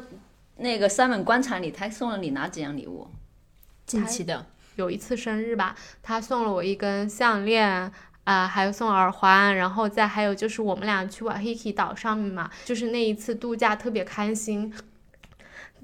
[0.55, 3.09] 那个 Simon 观察你，他送了你哪几样礼物？
[3.85, 7.91] 近期的，有一次生日吧，他送了我一根项链。
[8.27, 14.73] 啊、还有送耳环，然后再还有就是我们俩去瓦 Hiki 岛上面嘛，就是那一次度假特别开心。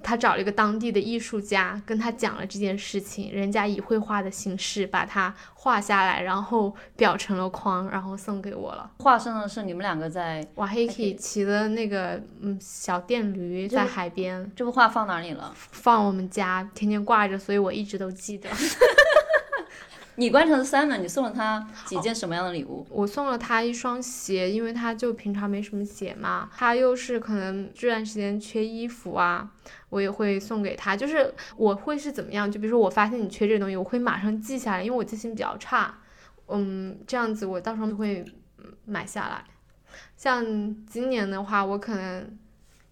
[0.03, 8.91] 他找了一个当地的艺术家，跟他讲了这件事情，人家以绘画的形式把它画下来，然后裱成了框，然后送给我了。
[8.99, 15.53] 画上的是你们两个在，瓦 Hiki 骑的那个嗯小电驴在海边，这幅画放哪里了？
[15.55, 18.49] 放我们家天天挂着，所以我一直都记得。
[20.15, 22.85] 你观察的 Simon，你送了他几件什么样的礼物？
[22.89, 29.49] 我送了他一双鞋，因为他就平常没什么鞋嘛，他又是可能这段时间缺衣服啊，
[29.89, 30.95] 我也会送给他。
[30.95, 32.51] 就是我会是怎么样？
[32.51, 35.97] 就比如说我发现你缺这个东西，我会马上记下来，因为我记性比较差。
[36.47, 38.23] 嗯，这样子我到时候就会
[38.85, 39.43] 买下来。
[40.15, 40.45] 像
[40.85, 42.37] 今年的话，我可能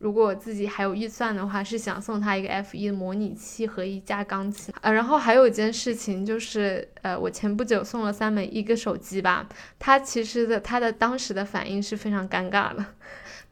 [0.01, 4.73] 如果我自己还有预算的话，是想送他一个 F 一的模拟器和一架钢琴。
[4.81, 12.83] 呃，然后还有一件事情就是，呃，我前不久送了三美一个手机吧，他其实的他的当时的反应是非常尴尬的。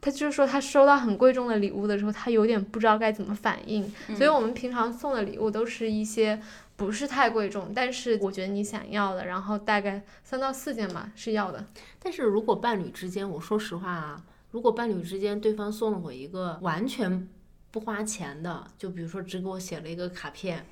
[0.00, 3.84] 他就是说，他收到很贵重的礼物的时候，他有点不知道该怎么反应。
[4.16, 6.40] 所以我们平常送的礼物都是一些
[6.74, 11.66] 不是太贵重，但是我觉得你想要的，然后大概三到四件吧是要的。
[12.02, 17.28] 但是如果伴侣之间，我说实话啊，如果伴侣之间对方送了我一个完全
[17.70, 20.66] 不花钱的，就比如说只给我写了一个卡片，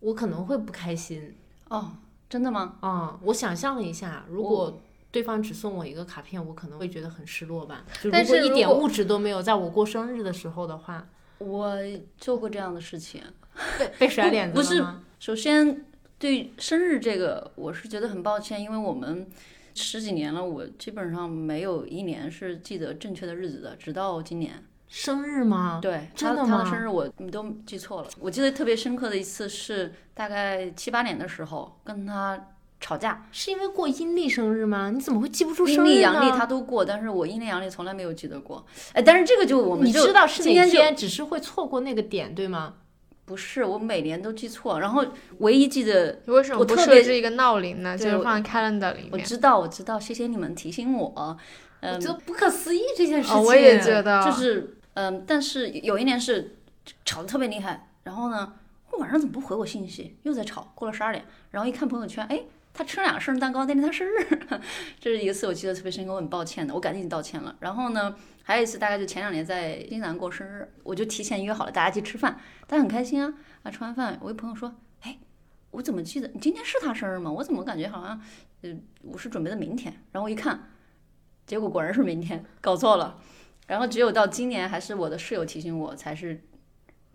[0.00, 1.34] 我可能会不开心。
[1.68, 1.92] 哦，
[2.28, 2.76] 真的吗？
[2.80, 7.84] 啊、我想象了一下，如果对方只送我一个卡片，我可能会觉得很失落吧。
[8.02, 11.06] 就但如果是一点物质都没有，在我过生日的时候的话，
[11.38, 11.76] 我
[12.18, 13.22] 做过这样的事情。
[13.78, 14.84] 被被甩脸子吗不是
[15.20, 15.84] 首先，
[16.18, 19.28] 对生日这个，我是觉得很抱歉，因为我们
[19.74, 24.64] 十几年了，我基本上没有一年是记得正确的日子的，直到今年。
[24.86, 25.80] 生日吗？
[25.82, 28.08] 对，真的他他的生日我你都记错了。
[28.20, 34.90] 我记得特别深刻的一次是大概七八年的时候跟他吵架，是因为过阴历生日吗？
[34.90, 36.00] 你怎么会记不住生阴历？
[36.00, 38.64] 阳历他都过，但是我阴历阳历从来没有记得过。
[38.92, 42.74] 哎，但是这个就我们你知道是今天就哪天，只是会错过那个点，对吗？
[43.24, 45.04] 不是我每年都记错，然后
[45.38, 47.96] 唯一记得为什么不我特别设置一个闹铃呢？
[47.96, 49.10] 就是放在 calendar 里面。
[49.12, 51.12] 我知道我知道，谢谢你们提醒我。
[51.16, 51.38] 我
[51.80, 53.36] 嗯，觉得不可思议这件事情。
[53.36, 56.56] 哦，我也觉得，就是嗯，但是有一年是
[57.04, 58.54] 吵得特别厉害，然后呢，
[58.90, 60.16] 我晚上怎么不回我信息？
[60.22, 62.40] 又在吵，过了十二点，然后一看朋友圈，哎，
[62.74, 64.38] 他吃了两个生日蛋糕，那天他生日，
[65.00, 67.54] 这是一次我记得特别深刻，我很抱歉的，我赶紧道歉了。
[67.60, 73.32] 然后呢，还有一次大概就前两年在新西兰过生日，我就提前约好了大家去吃饭，大家很开心啊
[73.62, 75.16] 啊，吃完饭，我一朋友说，哎，
[75.70, 77.30] 我怎么记得你今天是他生日吗？
[77.30, 78.20] 我怎么感觉好像，
[78.62, 80.70] 呃，我是准备的明天，然后我一看，
[81.46, 83.20] 结果果然是明天，搞错了。
[83.68, 86.44] 然后只有到今年，还是我的室友提醒我，才是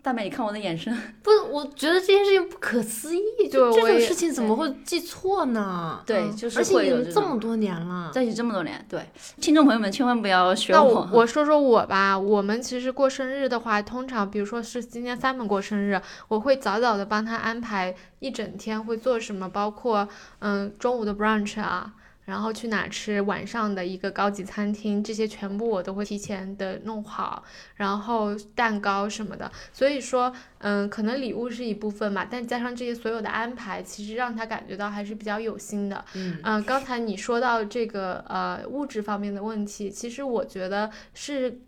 [0.02, 3.20] 大美，你看我的眼神， 不，我觉得这件事情不可思议，
[3.50, 6.02] 就这对我也种事情怎么会记错呢？
[6.06, 9.04] 对嗯就是而且已经会有这这么多年了，在一起这么多年，对。
[9.40, 21.92] 听众朋友们千万不要学那我我说说我吧，我们其实过生日的话，通常比如说是今天 Simon 过生日，我会早早的帮他安排一整天会做什么，包括嗯中午的 brunch 啊，
[22.30, 27.42] 然后去哪吃，晚上的一个高级餐厅，这些全部我都会提前的弄好，
[27.74, 29.50] 然后蛋糕什么的。
[29.72, 36.04] 所以说，嗯，可能礼物是一部分嘛，但加上这些所有的安排，其实让他感觉到还是比较有心的。
[36.14, 41.60] 嗯嗯，刚才你说到这个呃物质方面的问题，其实我觉得是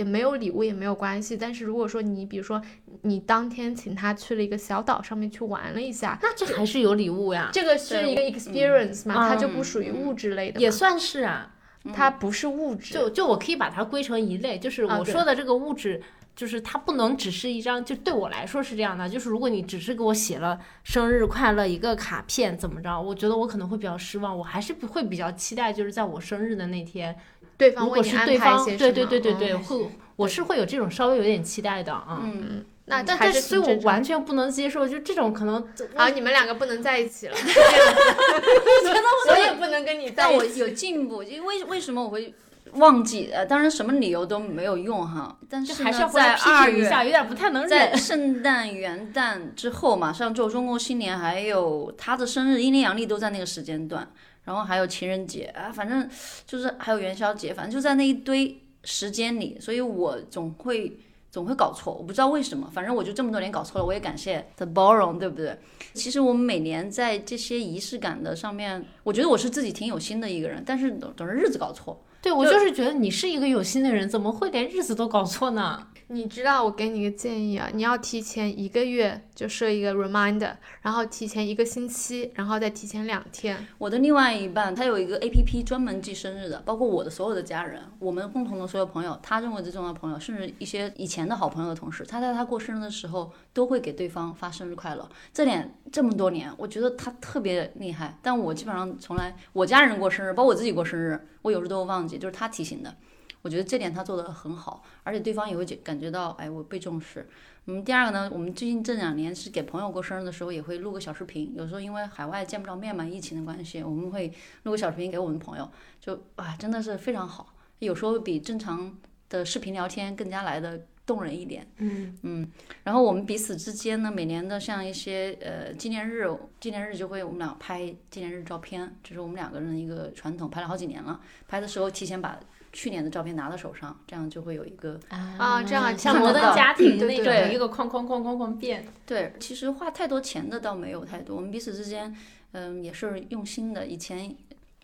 [0.00, 1.36] 也没有礼物也没有关系。
[1.36, 2.60] 但是如果说你比如说
[3.02, 11.54] 你当天请他去了一个小岛上面去玩了一下，那这还是有礼物呀，这个是一个 experience 嘛，它就不嗯属于物质类的嘛，也算是啊。
[11.94, 12.92] 它不是物质。
[12.92, 16.02] 就就我可以把它归成一类，就是我说的这个物质，
[16.36, 27.16] 就是它不能只是一张，就对我来说是这样的，就是如果你只是给我写了生日快乐一个卡片，怎么着，我觉得我可能会比较失望，我还是不会比较期待，就是在我生日的那天，
[27.60, 32.20] 对方为如果是你安排一对方，对些什么对对对对，嗯会我是会有这种稍微有点期待的啊。
[32.22, 40.60] 嗯，那但是所以，我完全不能接受，就这种可能，啊，你们两个不能在一起了， 是这样子我也不能跟你在但我一起。
[40.60, 42.34] 有进步，因为为什么我会
[42.72, 43.30] 忘记？
[43.32, 47.96] 呃，当然什么理由都没有用哈，但是还呢是要回来在二月批评一下，有点不太能在。
[47.96, 54.08] 圣诞、元旦之后，马上就中国新年，还有他的生日，阴历阳历都在那个时间段，
[54.44, 56.08] 然后还有情人节啊，反正
[56.46, 60.96] 就是还有元宵节，反正就在那一堆时间里，所以我总会
[61.30, 65.58] 总会搞错，我不知道为什么，反正我就这么多年搞错了，我也感谢 The 包容，对不对？
[65.94, 72.02] 其实我们每年在这些仪式感的上面，我觉得我是自己挺有心的一个人，但是总总是日子搞错。
[72.22, 75.86] 对我就是觉得你是一个有心的人，怎么会连日子都搞错呢？
[76.08, 80.52] 你知道我给你个建议啊，你要提前一个月就设一个 reminder，
[80.82, 83.64] 然后提前一个星期，然后再提前两天。
[83.78, 95.08] 我的另外一半，他有一个 A P P 专门记生日的，包括我的所有的家人，我们共同的所有朋友，他认为最重要的朋友，甚至一些以前的好朋友的同事，他在他过生日的时候都会给对方发生日快乐。
[95.32, 98.18] 这点这么多年，我觉得他特别厉害。
[98.20, 102.96] 但我基本上从来，我家人过生日，包括我自己过生日，我有时都会忘记，就是他提醒的。
[103.42, 107.26] 我觉得这点他做的很好，而且对方也会觉感觉到，哎，我被重视。
[107.64, 111.54] 嗯，第二个呢，我们最近这两年是给朋友过生日的时候，也会录个小视频。
[111.56, 114.30] 有时候因为海外见不着面嘛，疫情的关系，我们会
[114.64, 117.54] 录个小视频给我们朋友，就啊，真的是非常好。
[117.78, 118.94] 有时候比正常
[119.30, 121.66] 的视频聊天更加来的动人一点。
[121.78, 122.48] 嗯
[122.84, 126.24] 然后我们彼此之间呢，每年的像一些呃纪念日，
[126.60, 131.20] 纪念日就会我们俩拍纪念日照片，这是我们两个人的一个传统，拍了好几年了。
[131.48, 132.38] 拍的时候提前把
[132.72, 138.86] 去年的照片拿到手上，这样就会有一个啊这样像摩登家庭对那种，一个框框框框框变。
[139.04, 142.16] 对，其实花太多钱的倒没有太多，我们彼此之间，
[142.52, 143.84] 嗯，也是用心的。
[143.86, 144.32] 以前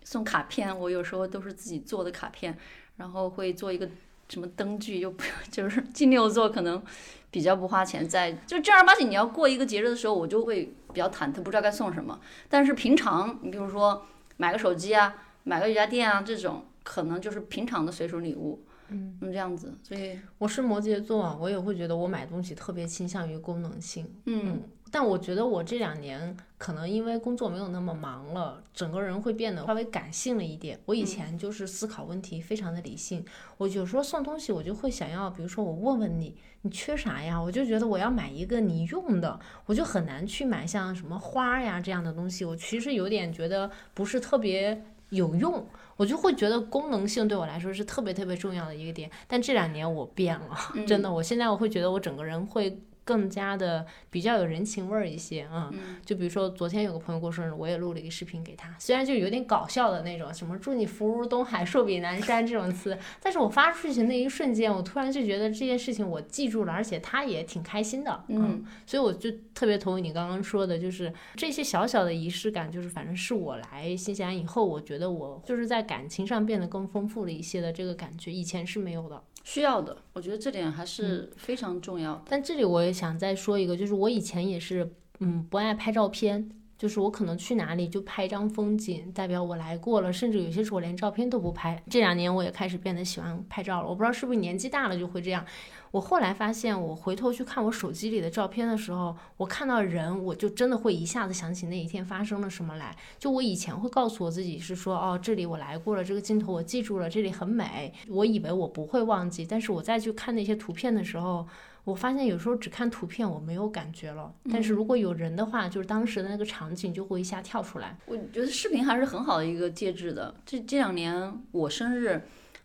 [0.03, 2.57] 送卡片，我有时候都是自己做的卡片，
[2.97, 3.89] 然后会做一个
[4.29, 6.83] 什么灯具，又不 就是金牛座可能
[7.31, 12.19] 比较不花钱在，就正儿八经你要过一个节日的时候，我就会比较忐忑，不知道该送什么。
[12.49, 14.05] 但是平常，你比如说
[14.37, 15.15] 买个手机啊，
[15.45, 24.11] 买个瑜伽垫啊这种，可能就是平常的随手礼物，嗯，这样子，所以我是摩羯座啊，我也会觉得我买东西特别倾向于功能性。
[24.25, 30.79] 嗯但我觉得我这两年可能因为工作没有那么忙了，整个人会变得稍微感性了一点。
[30.87, 33.25] 我以前就是思考问题非常的理性，
[33.59, 37.41] 我有时候送东西我就会想要，比如说我问问你，你缺啥呀？
[37.41, 42.45] 我就觉得我要买一个你用的，我就很难去买像什么花呀这样的东西。
[42.45, 45.67] 我其实有点觉得不是特别有用。
[45.97, 55.81] 我就会觉得功能性对我来说是特别特别重要的一个点，但这两年我变了，嗯 真的，我现在我会觉得我整个人会更加的比较有人情味儿一些啊、嗯。
[55.81, 79.23] 嗯就比如说昨天有个朋友过生日，我也录了一个视频给他，虽然就有点搞笑的那种，什么祝你福如东海，寿比南山这种词，但是我发出去那一瞬间，我突然就觉得这件事情我记住了，而且他也挺开心的，嗯，所以我就特别同意你刚刚说的，就是这些小小的仪式感，就是反正是我来新西兰以后，我觉得我就是在感情上变得更丰富了一些的这个感觉，以前是没有的。
[79.47, 82.23] 需要的，我觉得这点还是非常重要的。
[82.29, 84.91] 但这里我也想再说一个，就是我以前也是，
[85.21, 91.83] 嗯，不爱拍照片，就是我可能去哪里就拍一张风景，代表我来过了，甚至有些时候我连照片都不拍。
[91.89, 95.45] 这两年我也开始变得喜欢拍照了，我不知道是不是年纪大了就会这样。
[95.93, 102.95] 我后来发现，我回头去看我手机里的照片的时候，我看到人，我就真的会一下子想起那一天发生了什么来。
[103.19, 111.47] 就我以前会告诉我自己是说，哦，这里我来过了，这个镜头我记住了，这里很美，我以为我不会忘记，但是我再去看那些图片的时候。
[111.87, 117.97] 我发现有时候只看图片我没有感觉了，但是如果有人的话，就是当时的那个场景就会一下跳出来。
[118.07, 120.35] 我觉得视频还是很好的一个介质的。
[120.45, 122.21] 这这两年我生日，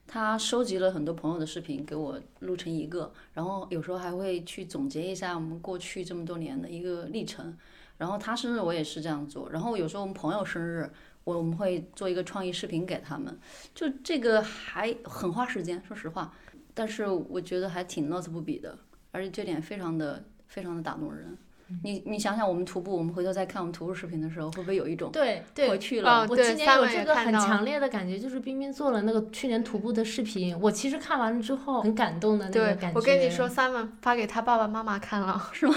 [0.08, 7.56] 他收集了很多朋友的视频给我录成一个，然后有时候还会去总结一下我们过去这么多年的一个历程。
[8.00, 10.90] 然后他生日我也是这样做，然后有时候我们朋友生日，
[11.24, 13.38] 我我们会做一个创意视频给他们，
[13.76, 16.34] 就这个还很花时间，说实话，
[16.74, 18.76] 但是我觉得还挺乐此不彼的，
[19.12, 21.38] 而且这点非常的非常的打动人。
[21.84, 26.28] 你你想想，我们徒步，我们回头再看我们徒步视频的时候，会不会有一种对对回去了？
[26.30, 33.00] 我今年有这个很强烈的感觉，就是冰冰做了那个去年徒步的视频，我其实看完了之后很感动的那个感觉。
[33.00, 35.74] 我跟你说，Simon 发给他爸爸妈妈看了， 是吗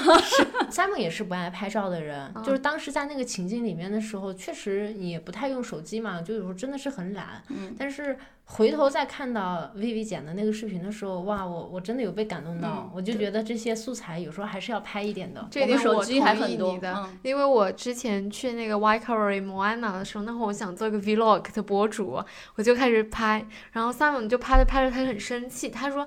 [0.70, 7.42] ，Simon 也是不爱拍照的人，嗯就是当时在那个情境里面的时候，确实也不太用手机嘛，就有时候真的是很懒。
[7.48, 8.16] 嗯但是
[8.46, 15.46] 回头再看到 Vivi 剪的那个视频的时候，哇，我我真的有被感动到，嗯我就觉得这些素材有时候还是要拍一点的。
[15.50, 22.22] 这手机还你的，嗯因为我之前去那个 Waikari Moana 的时候，那会儿我想做一个 vlog 的博主，
[22.56, 26.06] 我就开始拍，然后 Simon 就拍着拍着他就很生气，他说，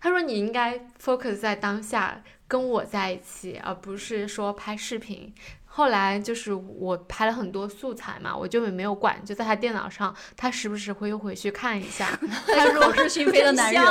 [0.00, 5.32] 他说你应该 focus 在当下，跟我在一起，而不是说拍视频。
[5.78, 12.18] 后来就是我拍了很多素材嘛，我就也没有管，就在他电脑上，他时不时会又回去看一下。
[12.52, 13.84] 他说我是讯飞的男人，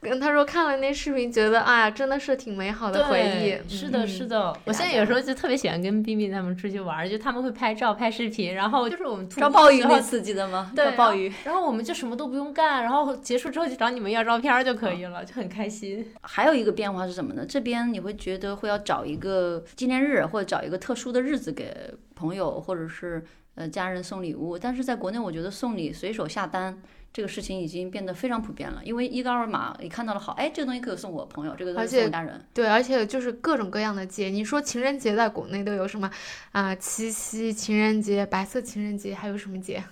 [0.00, 3.72] 跟 他说看了那视频，觉得啊，真的是挺美好的回忆。
[3.72, 4.52] 是的，嗯是的。
[4.64, 10.72] 我现在有时候就特别喜欢跟冰冰他们出去玩，就他们会拍照、拍视频，然后就是我们徒抓步的时候鲍鱼那次记得吗？
[10.74, 11.32] 对抓鲍鱼。
[11.44, 16.04] 然后我们就什么都不用干，然后结束之后就找你们要照片就可以了，就很开心。
[16.22, 17.46] 还有一个变化是什么呢？
[17.48, 23.22] 这边你会觉得会要找一个纪念日，或者找一个特殊的日子给朋友或者是
[23.54, 24.58] 呃家人送礼物。
[24.58, 26.80] 但是在国内，我觉得送礼随手下单
[27.12, 32.44] 这个事情已经变得非常普遍了，因为一个二维码你看到了好，哎，这个东西可以送我朋友，这个东而西送家人。
[32.52, 36.10] 对，而且就是各种各样的节，你说情人节在国内都有什么
[36.52, 39.84] 啊、七夕情人节、白色情人节，还有什么节？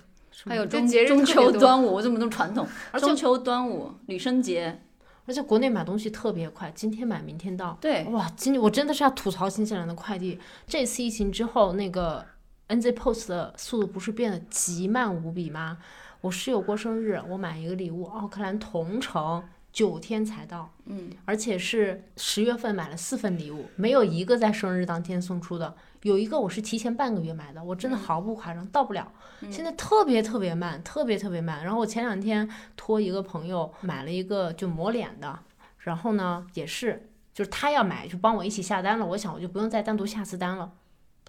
[0.43, 2.67] 还有中中秋端午，这么多传统，
[2.99, 4.81] 中秋端午、女生节，
[5.25, 7.77] 而且国内买东西特别快，今天买明天到。
[7.81, 10.39] 对，哇，今我真的是要吐槽新西兰的快递。
[10.67, 12.25] 这次疫情之后，那个
[12.67, 15.77] NZ Post 的速度不是变得极慢无比吗？
[16.21, 19.43] 我室友过生日，我买一个礼物，奥克兰同城
[19.75, 25.75] 九天才到，嗯，而且是十月份买了四份礼物，没有一个在生日当天送出的。
[26.03, 29.11] 有一个我是提前半个月买的，我真的毫不夸张，到不了。
[29.51, 31.61] 现在特别特别慢，特别特别慢。
[31.61, 35.37] 然后我前两天托一个朋友买了一个就抹脸的，
[35.79, 40.71] 然后呢也是，就是他要买就帮我一起下单了，我想我就不用再单独下次单了。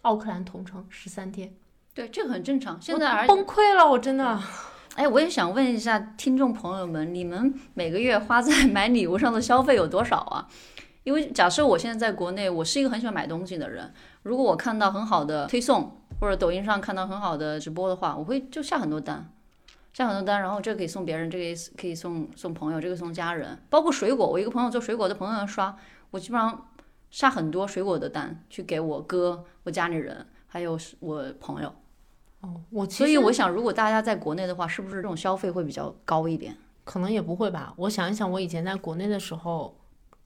[0.03, 1.53] 奥克兰同城十三天，
[1.93, 2.81] 对，这个很正常。
[2.81, 4.41] 现在崩溃了，我真的。
[4.97, 10.49] 哎，我也想问一下听众朋友们，你们每个月花在 买礼物上的消费有多少啊？
[11.05, 13.93] 因为假设我现在在国内，我是一个很喜欢买东西的人，
[14.23, 19.31] 如果我看到很好的推送或者抖音上看到很好的直播的话，我会就下很多单，
[19.93, 25.77] 下很多单，然后这个可以送别人，这个也可以送送朋友，这个送家人，包括水果，我一个朋友做水果的朋友要刷，
[26.11, 26.69] 我基本上
[27.11, 31.71] 下很多水果的单去给我哥、我家里人还有我朋友。
[32.41, 36.57] 哦，我其实所以我想，如果大家在国内的话，是不是这种消费会比较高一点？
[36.85, 37.75] 可能也不会吧。
[37.77, 39.77] 我想一想，我以前在国内的时候，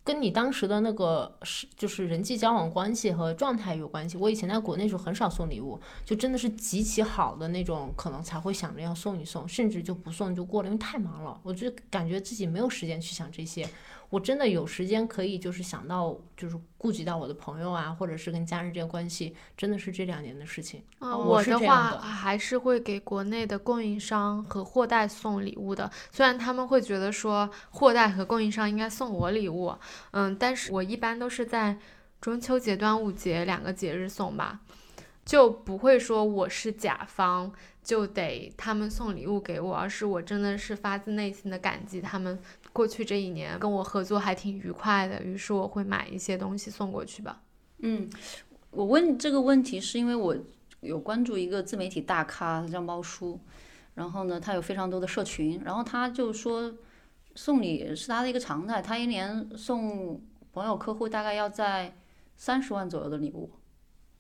[0.05, 4.19] 跟你当时的那个是就是人际交往关系和状态有关系。
[4.19, 13.67] 我以前在国内时候很少送礼物，就真的是极其好的那种，可能才会想着要送一送，甚至就不送就过了，因为太忙了，我就感觉自己没有时间去想这些。
[14.11, 20.83] 我真的有时间可以就是想到就是顾及到我的朋友啊，或者是跟家人之间关系，真的是这两年的事情。
[20.99, 29.73] 啊、我我的话还是会给国内的供应商和货代送礼物的，虽然他们会觉得说货代和供应商应该送我礼物，
[30.11, 31.79] 嗯，但是我一般都是在
[32.21, 34.61] 中秋节、端午节两个节日送吧，
[35.25, 37.53] 就不会说我是甲方
[37.83, 42.39] 就得他们送礼物给我，而是我真的是发自内心的感激他们
[42.73, 47.43] 过去这一年跟我合作还挺愉快的，于是我会买一些东西送过去吧。
[47.79, 48.09] 嗯，
[48.71, 50.37] 我问这个问题是因为我
[50.81, 53.39] 有关注一个自媒体大咖，他叫猫叔，
[53.95, 56.73] 然后呢，他有非常多的社群，然后他就说
[57.35, 60.21] 送礼是他的一个常态，他一年送
[60.53, 61.95] 朋友客户大概要在
[62.37, 63.51] 三十万左右的礼物。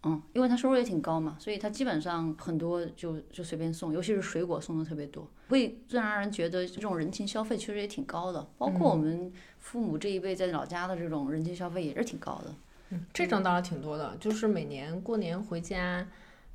[0.03, 8.49] 嗯，因为他收入也挺高嘛，所以他基本上很多就就随便送，尤其是水果送的特别多，会自然而然觉得这种人情消费确实也挺高的。
[8.57, 12.55] 包括我们父母这一辈在老家的这种人情消费也是挺高的。
[12.93, 16.05] 嗯这种倒是挺多的，就是每年过年回家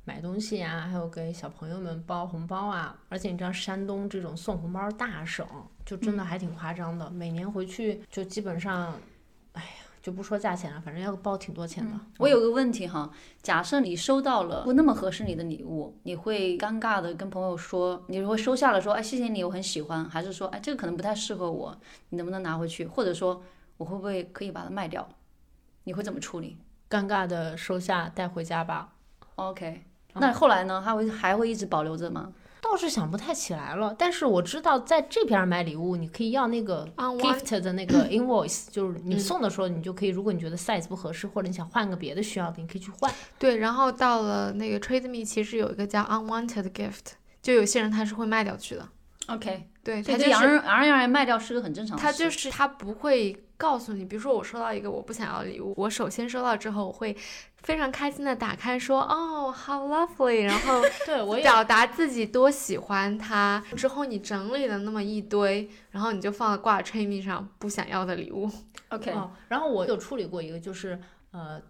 [0.04, 2.98] 买东西呀、还有给小朋友们包红包啊。
[3.08, 5.46] 而且你知道山东这种送红包大省，
[5.84, 7.08] 就真的还挺夸张的。
[7.10, 8.92] 每年回去就基本上，
[10.06, 11.90] 就不说价钱了，反正要包挺多钱的。
[12.18, 13.10] 我有个问题哈，
[13.42, 21.76] 假设你收到了不那么合适你的礼物，你会尴尬的跟朋友说，你会收下了说，哎，谢谢你，我很喜欢，还是说，哎，这个可能不太适合我，
[22.10, 22.86] 你能不能拿回去？
[22.86, 23.42] 或者说，
[23.78, 25.08] 我会不会可以把它卖掉？
[25.82, 26.56] 你会怎么处理
[26.88, 28.92] 尴尬的收下带回家吧。
[29.34, 29.82] ？OK，
[30.14, 30.80] 那后来呢？
[30.84, 32.32] 他会还会一直保留着吗？
[32.68, 43.12] 倒是想不太起来了，但是我知道在这边买礼物，你可以要那个 Unwanted gift 的那个 invoice，就是你送的时候，你就可以，如果你觉得 size 不合适，或者你想换个别的需要的，你可以去换。
[43.38, 48.88] 对，然后到了那个 Trade Me，其实有一个叫 Unwanted Gift，就有些人他是会卖掉去的。
[49.28, 52.06] OK，对，他就是洋人洋人洋人卖掉是个很正常的事。
[52.06, 57.16] 他就是他不会告诉你，比如说我收到一个我不想要的礼物，我首先收到之后，我会
[57.56, 63.62] 非常开心的打开说哦，how lovely，然后 对我也表达自己多喜欢它。
[63.76, 68.50] 之后你整理了那么一堆，然后你就放在挂 Trade Me 上不想要的礼物。
[68.90, 71.00] OK，、哦，然后我有处理过一个，就是
[71.30, 71.60] 呃，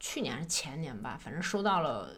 [0.00, 2.10] 去年还是前年吧，反正收到了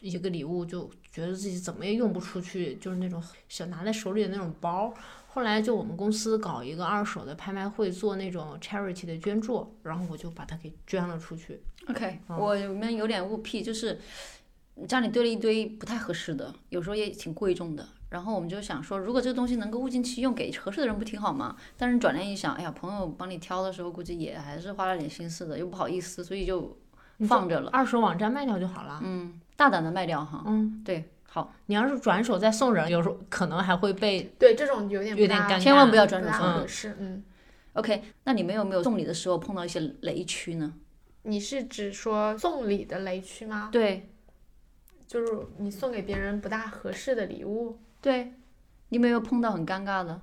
[0.00, 4.92] 一个礼物，就觉得自己怎么也用不出去，就是那种想拿在手里的那种包。
[5.32, 11.62] 后来就我们公司搞一个二手的拍卖会，做那种 charity 的捐助，然后我就把它给捐了出去。
[11.88, 14.00] OK，、嗯我们有点物癖，就是
[14.88, 17.86] 家里堆了一堆不太合适的，有时候也挺贵重的。
[18.08, 21.54] 然后我们就想说，如果这个东西能够物尽其用，给合适的人不挺好吗？
[21.76, 26.76] 但是转念一想，哎呀，朋友帮你挑的时候，估计也还是花了点心思的，又不好意思，所以就
[27.28, 27.70] 放着了。
[27.70, 28.98] 二手网站卖掉就好了。
[29.04, 30.42] 嗯，大胆的卖掉哈。
[30.44, 36.28] 嗯，对，好，你要是转手再送人，有时候可能还会被对，这种有点有点尴尬千万不要转手
[36.66, 36.96] 送人。
[36.98, 37.22] 嗯
[37.74, 40.74] ，OK，那你们有没有送礼的时候碰到一些雷区呢？
[41.22, 43.68] 你是指说送礼的雷区吗？
[43.70, 44.10] 对
[45.06, 47.78] 就是你送给别人不大合适的礼物。
[48.00, 48.32] 对，
[48.88, 50.20] 你没有碰到很尴尬的？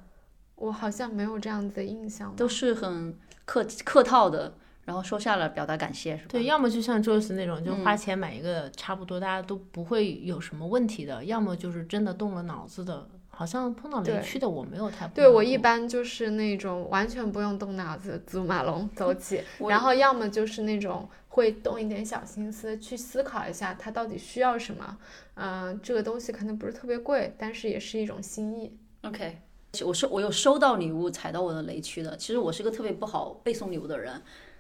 [0.56, 2.36] 我好像没有这样子的印象。
[2.36, 4.54] 都是很客客套的，
[4.88, 6.30] 然后收下了表达感谢是吧？
[6.30, 13.06] 对，要么就像 Joyce 那种，就嗯花钱买一个差不多大家都不会有什么问题的；要么就是真的动了脑子的。
[13.30, 24.98] 好像碰到雷区的我没有太碰对我一般就是那种完全不用动脑子，祖马龙走 起，然后要么就是那种会动一点小心思去思考一下他到底需要什么。
[25.36, 28.76] 嗯、这个东西可能不是特别贵，但是也是一种心意。
[29.04, 29.38] OK，
[29.86, 32.18] 我收我有收到礼物踩到我的雷区的。
[32.18, 34.20] 其实我是个特别不好背送礼物的人。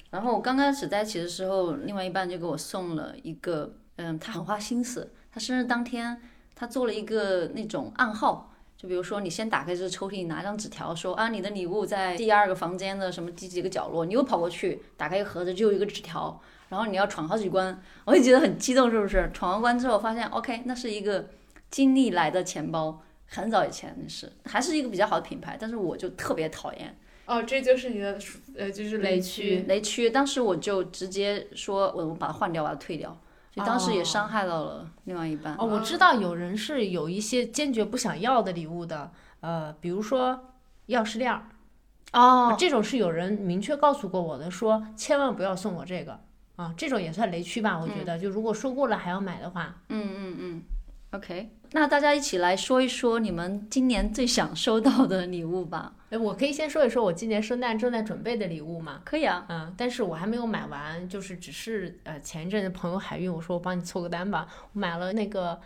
[0.10, 5.12] 然后我刚开始在一起的时候，另外一半就给我送了一个，嗯，他很花心思。
[5.32, 6.22] 他生日当天，
[6.56, 19.30] 他做了一个那种暗号，就比如说你先打开这个抽屉，拿张纸条说啊，你的礼物在第二个房间的什么第几个角落，你又跑过去打开一个盒子，就有一个纸条，然后你要闯好几关，我就觉得很激动，是不是？
[19.34, 21.28] 闯完关之后发现，OK，那是一个
[21.70, 23.02] 金利来的钱包。
[23.30, 26.98] 很早以前那是，还是一个比较好的品牌，但是我就特别讨厌
[27.28, 28.18] 哦，这就是你的
[28.58, 29.66] 呃，就是雷区区。
[29.68, 30.10] 雷区。
[30.10, 33.16] 当时我就直接说，我我把它换掉，把它退掉。
[33.52, 35.56] 就当时也哦伤害到了另外一半。
[35.58, 39.12] 哦，我知道有人是有一些坚决不想要的礼物的，
[39.42, 40.54] 呃，比如说
[40.88, 41.50] 钥匙链儿，
[42.14, 46.20] 哦，这种是有人明确告诉过我的，说千万不要送我这个
[46.56, 50.62] 啊，这种也算雷区吧，我觉得，就如果说过了还要买的话，嗯嗯嗯
[51.12, 51.50] ，OK。
[51.72, 55.94] 那大家一起来说一说你们今年最想收到的礼物吧。
[56.10, 59.02] 哎，我可以先说一说我今年圣诞正在准备的礼物吗。
[59.04, 65.60] 可以啊，嗯，但是我还没有买完，就是只是呃前一阵子朋友海运，我说我帮你凑个单吧，我买了那个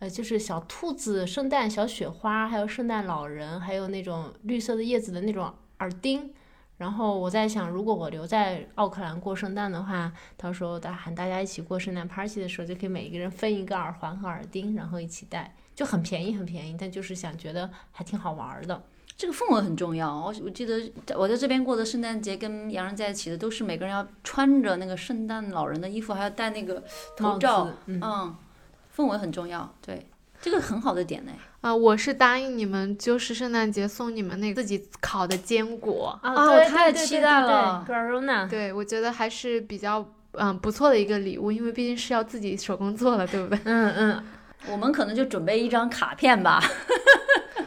[0.00, 6.32] 呃就是小兔子、圣诞小雪花，还有圣诞老人，还有那种绿色的叶子的那种耳钉。
[6.78, 18.82] 然后我在想，如果我留在奥克兰过圣诞的话，到时候大喊大家一起过圣诞 party 的时候，就可以每一个人分一个耳环和耳钉，然后一起戴，就很便宜很便宜，但就是想觉得还挺好玩儿的。
[19.16, 20.14] 这个氛围很重要。
[20.14, 26.84] 我我记得我在这边过的圣诞节，跟洋人在一起的都是每个人要穿着那个圣诞老人的衣服，还要戴那个
[27.16, 28.36] 头罩，，嗯，嗯，
[28.94, 29.72] 氛围很重要。
[29.80, 30.06] 对，
[30.42, 31.32] 这个很好的点呢。
[31.62, 36.16] 啊、我是答应你们，就是圣诞节送你们那个自己烤的坚果。
[36.22, 37.84] 啊，啊我太期待了
[38.48, 43.58] 对我觉得还是比较嗯不错的一个礼物，因为毕竟是要自己手工做的，对不对？
[43.64, 44.24] 嗯嗯，
[44.70, 46.62] 我们可能就准备一张卡片吧。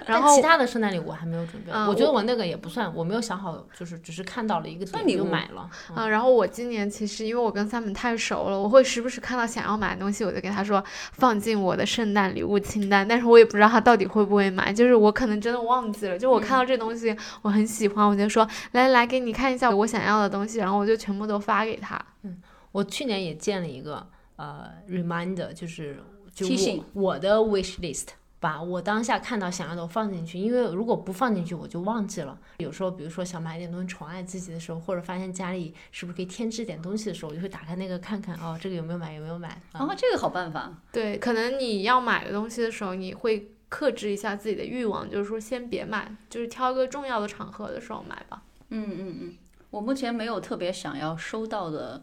[0.10, 5.70] 然后但其他的圣诞礼物还没有准备，嗯我觉得我那个也不算，我没有想好，就是只是看到了一个点就算礼物买了。
[5.92, 10.84] 嗯啊、然后我今年其实因为我跟 Simon 太熟了，我会时不时看到想要买的东西，我就给他说
[11.14, 22.00] 放进我的圣诞礼物清单，但是我也不知道他到底会不会买，就是我可能真的忘记了，就我看到这东西我很喜欢，我就说来来给你看一下我想要的东西，然后我就全部都发给他。
[22.24, 22.42] 嗯
[22.72, 24.06] 我去年也建了一个
[24.36, 28.10] 呃 reminder，就是就我提醒我的 wish list，
[28.40, 32.40] 把我当下看到想要的放进去，因为如果不放进去，我就忘记了。
[32.60, 39.50] 有时候，比如说想买点东西宠爱自己的时候，或者发现家里是不是可以添置点东西的时候，我就会打开那个看看，哦，这个有没有买，有没有买。
[39.74, 40.74] 啊、哦，这个好办法。
[40.92, 48.42] 对，可能你要买的东西的时候，你会克制一下自己的欲望，就是说先别买，就是挑个重要的场合的时候买吧。
[48.70, 49.36] 嗯嗯嗯，
[49.70, 52.02] 我目前没有特别想要收到的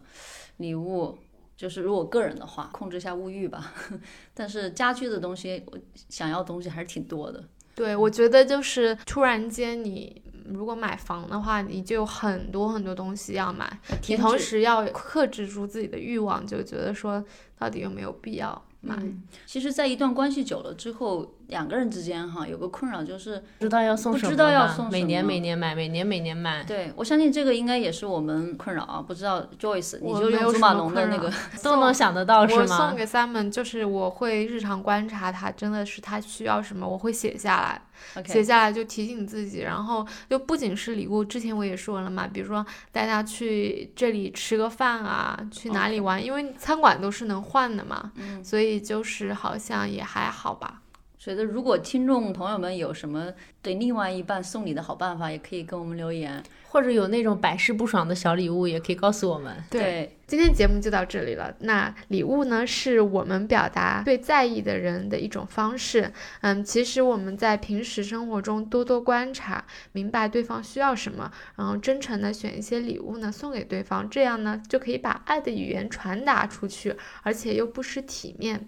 [0.57, 1.17] 礼物。
[1.57, 3.73] 就是如果个人的话，控制一下物欲吧。
[4.33, 5.77] 但是家居的东西，我
[6.07, 7.43] 想要东西还是挺多的。
[7.75, 17.23] 对，我觉得就是突然间你如果买房的话，你就有很多很多东西要买，你同时要克制住自己的欲望，就觉得说
[17.57, 18.95] 到底有没有必要买。
[18.99, 26.63] 嗯、其实，在一段关系久了之后，两个人之间哈有个困扰就是不知道要送什么，不知道要送什么，每年每年买，每年每年买。
[26.63, 29.01] 对，我相信这个应该也是我们困扰啊。
[29.01, 31.31] 不知道 Joyce，你就用祖马龙的那个
[31.63, 32.61] 都能想得到是吗？
[32.61, 37.81] 我送给 Simon 就是我会日常观察他，真的是他需要什么，我会写下来。
[38.27, 50.81] 写下来就提醒自己，然后就不仅是礼物，之前我也说了嘛，比如说带他去这里吃个饭啊，去哪里玩因为餐馆都是能换的嘛，嗯，所以就是好像也还好吧。
[51.17, 56.43] 觉得如果听众朋友们有什么对另外一半送礼的好办法，也可以跟我们留言。
[56.69, 59.55] 或者有那种百试不爽的小礼物，也可以告诉我们。
[59.69, 61.55] 对，今天节目就到这里了。
[61.59, 66.11] 那礼物呢，是我们表达对在意的人的一种方式。
[66.41, 78.67] 嗯，其实我们在平时生活中多多观察，明白对方需要什么，然后真诚的选一些礼物呢送给对方，这样呢就可以把爱的语言传达出去，而且又不失体面。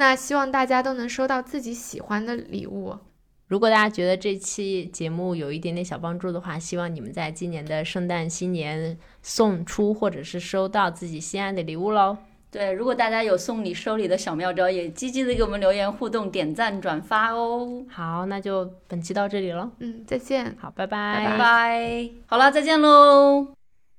[0.00, 2.96] 那希望大家都能收到自己喜欢的礼物。
[3.48, 12.16] 如果大家觉得这期节目有一点点小帮助的话，希望你们在今年的圣诞、新年送出或者是收到自己心爱的礼物喽。
[12.50, 17.84] 对，如果大家有送礼收礼的小妙招，也积极的给我们留言互动、点赞、转发哦。
[17.90, 19.70] 好，那就本期到这里了。
[19.80, 20.56] 嗯，再见。
[20.58, 22.10] 好，拜拜拜拜。
[22.26, 23.42] 好了，再见喽。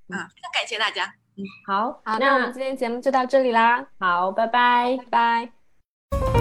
[0.10, 1.14] 啊，非常感谢大家。
[1.38, 3.86] 嗯，好，好，那我们今天节目就到这里啦。
[4.00, 5.61] 好，拜拜，拜拜。
[6.12, 6.41] Thank you